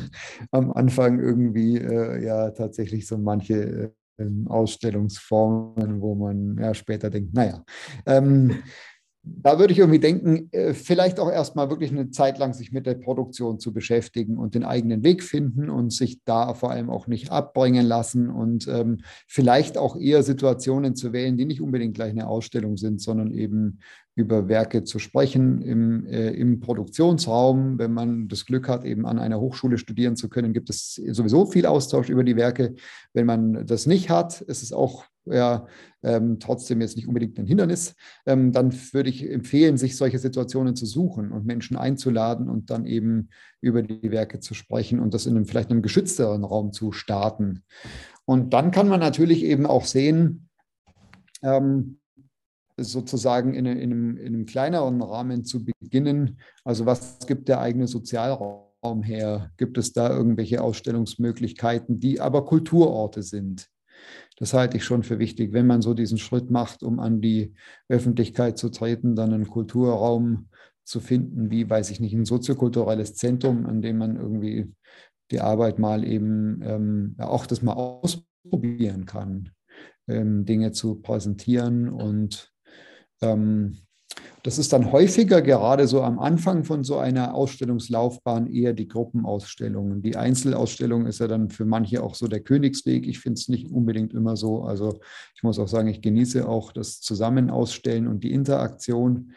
[0.52, 7.34] am, Anfang irgendwie äh, ja tatsächlich so manche äh, Ausstellungsformen, wo man ja später denkt,
[7.34, 7.66] naja.
[8.06, 8.64] Ähm,
[9.26, 12.86] da würde ich irgendwie denken, äh, vielleicht auch erstmal wirklich eine Zeit lang sich mit
[12.86, 17.08] der Produktion zu beschäftigen und den eigenen Weg finden und sich da vor allem auch
[17.08, 22.12] nicht abbringen lassen und ähm, vielleicht auch eher Situationen zu wählen, die nicht unbedingt gleich
[22.12, 23.80] eine Ausstellung sind, sondern eben
[24.16, 27.80] über Werke zu sprechen im, äh, im Produktionsraum.
[27.80, 31.46] Wenn man das Glück hat, eben an einer Hochschule studieren zu können, gibt es sowieso
[31.46, 32.76] viel Austausch über die Werke.
[33.14, 35.68] Wenn man das nicht hat, ist es auch ja
[36.04, 37.96] ähm, trotzdem jetzt nicht unbedingt ein Hindernis,
[38.26, 42.86] ähm, dann würde ich empfehlen, sich solche Situationen zu suchen und Menschen einzuladen und dann
[42.86, 43.30] eben
[43.62, 47.64] über die Werke zu sprechen und das in einem vielleicht einem geschützteren Raum zu starten.
[48.26, 50.50] Und dann kann man natürlich eben auch sehen,
[51.44, 52.00] ähm,
[52.78, 56.40] sozusagen in, in, einem, in einem kleineren Rahmen zu beginnen.
[56.64, 59.52] Also was gibt der eigene Sozialraum her?
[59.58, 63.70] Gibt es da irgendwelche Ausstellungsmöglichkeiten, die aber Kulturorte sind?
[64.38, 67.54] Das halte ich schon für wichtig, wenn man so diesen Schritt macht, um an die
[67.88, 70.50] Öffentlichkeit zu treten, dann einen Kulturraum
[70.84, 74.72] zu finden, wie, weiß ich nicht, ein soziokulturelles Zentrum, an dem man irgendwie
[75.32, 79.50] die Arbeit mal eben ähm, auch das mal ausprobieren kann,
[80.08, 82.52] ähm, Dinge zu präsentieren und
[83.22, 83.78] ähm,
[84.46, 90.04] das ist dann häufiger, gerade so am Anfang von so einer Ausstellungslaufbahn, eher die Gruppenausstellungen.
[90.04, 93.08] Die Einzelausstellung ist ja dann für manche auch so der Königsweg.
[93.08, 94.62] Ich finde es nicht unbedingt immer so.
[94.62, 95.00] Also
[95.36, 99.32] ich muss auch sagen, ich genieße auch das Zusammenausstellen und die Interaktion.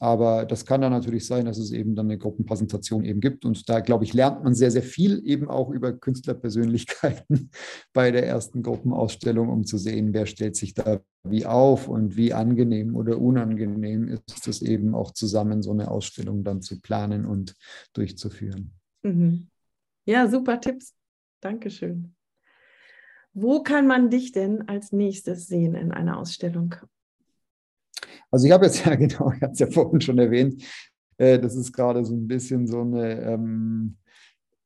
[0.00, 3.44] Aber das kann dann natürlich sein, dass es eben dann eine Gruppenpräsentation eben gibt.
[3.44, 7.50] Und da, glaube ich, lernt man sehr, sehr viel eben auch über Künstlerpersönlichkeiten
[7.92, 12.34] bei der ersten Gruppenausstellung, um zu sehen, wer stellt sich da wie auf und wie
[12.34, 17.54] angenehm oder unangenehm ist es eben auch zusammen, so eine Ausstellung dann zu planen und
[17.92, 18.72] durchzuführen.
[19.02, 19.48] Mhm.
[20.06, 20.94] Ja, super Tipps.
[21.40, 22.14] Dankeschön.
[23.32, 26.74] Wo kann man dich denn als nächstes sehen in einer Ausstellung?
[28.30, 30.62] Also ich habe jetzt ja genau, ich habe es ja vorhin schon erwähnt,
[31.18, 33.96] äh, das ist gerade so ein bisschen so eine ähm,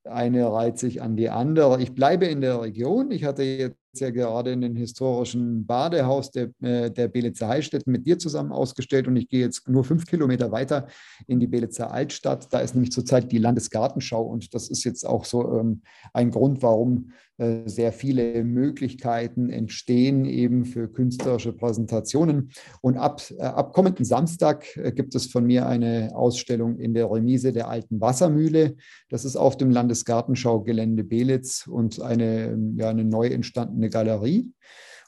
[0.08, 1.80] eine reiht sich an die andere.
[1.82, 3.10] Ich bleibe in der Region.
[3.10, 8.06] Ich hatte jetzt ja gerade in den historischen Badehaus der, äh, der Belitzer Heilstätten mit
[8.06, 10.86] dir zusammen ausgestellt und ich gehe jetzt nur fünf Kilometer weiter
[11.26, 12.52] in die Belitzer Altstadt.
[12.52, 15.82] Da ist nämlich zurzeit die Landesgartenschau und das ist jetzt auch so ähm,
[16.12, 22.50] ein Grund, warum äh, sehr viele Möglichkeiten entstehen eben für künstlerische Präsentationen.
[22.80, 27.08] Und ab, äh, ab kommenden Samstag äh, gibt es von mir eine Ausstellung in der
[27.08, 28.74] Remise der alten Wassermühle.
[29.08, 34.52] Das ist auf dem Landesgartenschaugelände Belitz und eine, ja, eine neu entstandene Galerie.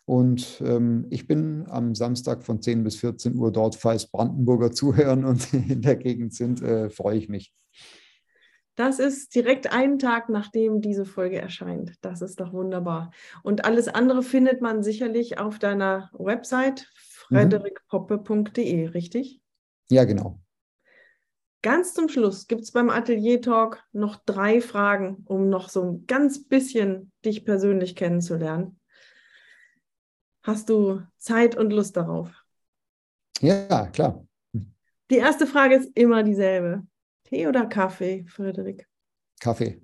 [0.07, 5.25] Und ähm, ich bin am Samstag von 10 bis 14 Uhr dort, falls Brandenburger zuhören
[5.25, 7.55] und in der Gegend sind, äh, freue ich mich.
[8.77, 11.93] Das ist direkt einen Tag, nachdem diese Folge erscheint.
[12.01, 13.13] Das ist doch wunderbar.
[13.43, 16.89] Und alles andere findet man sicherlich auf deiner Website
[17.29, 17.37] mhm.
[17.37, 19.41] frederikpoppe.de, richtig?
[19.91, 20.41] Ja, genau.
[21.63, 26.07] Ganz zum Schluss gibt es beim Atelier Talk noch drei Fragen, um noch so ein
[26.07, 28.81] ganz bisschen dich persönlich kennenzulernen.
[30.43, 32.45] Hast du Zeit und Lust darauf?
[33.41, 34.27] Ja, klar.
[35.11, 36.87] Die erste Frage ist immer dieselbe.
[37.25, 38.89] Tee oder Kaffee, Frederik?
[39.41, 39.83] Kaffee.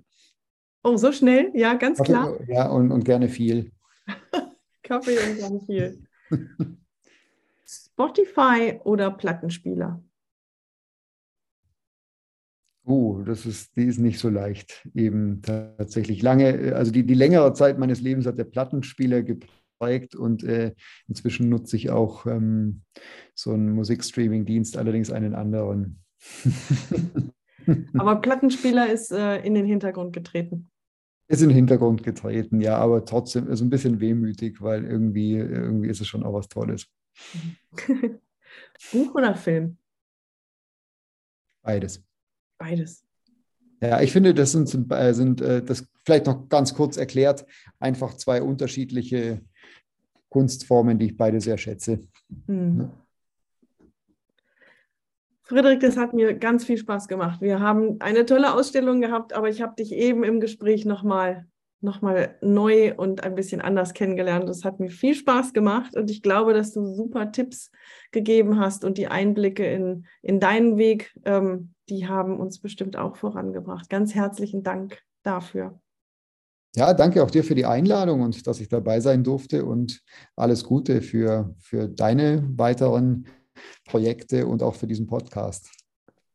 [0.83, 1.51] Oh, so schnell?
[1.53, 2.39] Ja, ganz Kaffee, klar.
[2.47, 3.71] Ja, und, und gerne viel.
[4.83, 6.03] Kaffee und gerne viel.
[7.67, 10.01] Spotify oder Plattenspieler?
[12.89, 14.87] Oh, das ist, die ist nicht so leicht.
[14.95, 20.45] Eben tatsächlich lange, also die, die längere Zeit meines Lebens hat der Plattenspieler geprägt und
[20.45, 20.73] äh,
[21.09, 22.83] inzwischen nutze ich auch ähm,
[23.35, 25.99] so einen Musikstreaming-Dienst, allerdings einen anderen.
[27.97, 30.71] Aber Plattenspieler ist äh, in den Hintergrund getreten.
[31.27, 35.89] Ist in den Hintergrund getreten, ja, aber trotzdem ist ein bisschen wehmütig, weil irgendwie, irgendwie
[35.89, 36.87] ist es schon auch was Tolles.
[38.93, 39.77] Buch oder Film?
[41.61, 42.06] Beides.
[42.57, 43.03] Beides.
[43.81, 47.45] Ja, ich finde, das sind, sind, äh, sind äh, das vielleicht noch ganz kurz erklärt,
[47.79, 49.41] einfach zwei unterschiedliche
[50.29, 52.07] Kunstformen, die ich beide sehr schätze.
[52.47, 52.89] Mhm.
[55.43, 57.39] Friedrich, das hat mir ganz viel Spaß gemacht.
[57.39, 61.47] Wir haben eine tolle Ausstellung gehabt, aber ich habe dich eben im Gespräch nochmal
[61.79, 64.49] noch mal neu und ein bisschen anders kennengelernt.
[64.49, 67.71] Das hat mir viel Spaß gemacht und ich glaube, dass du super Tipps
[68.11, 73.15] gegeben hast und die Einblicke in, in deinen Weg, ähm, die haben uns bestimmt auch
[73.15, 73.89] vorangebracht.
[73.89, 75.79] Ganz herzlichen Dank dafür.
[76.75, 80.03] Ja, danke auch dir für die Einladung und dass ich dabei sein durfte und
[80.35, 83.25] alles Gute für, für deine weiteren
[83.85, 85.71] Projekte und auch für diesen Podcast.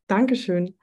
[0.08, 0.74] Dankeschön.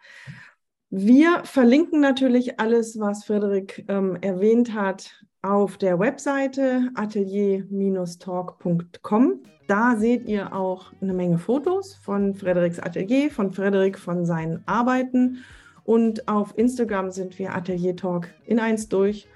[0.89, 9.43] Wir verlinken natürlich alles, was Frederik ähm, erwähnt hat, auf der Webseite atelier-talk.com.
[9.67, 15.43] Da seht ihr auch eine Menge Fotos von Frederiks Atelier, von Frederik, von seinen Arbeiten.
[15.83, 19.27] Und auf Instagram sind wir Atelier Talk in eins durch.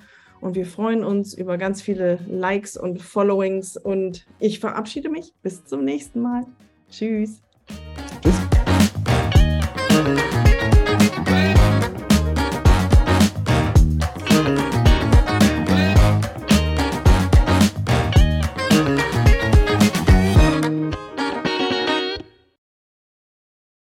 [0.41, 3.78] Und wir freuen uns über ganz viele Likes und Followings.
[3.78, 5.34] Und ich verabschiede mich.
[5.41, 6.45] Bis zum nächsten Mal.
[6.89, 7.43] Tschüss.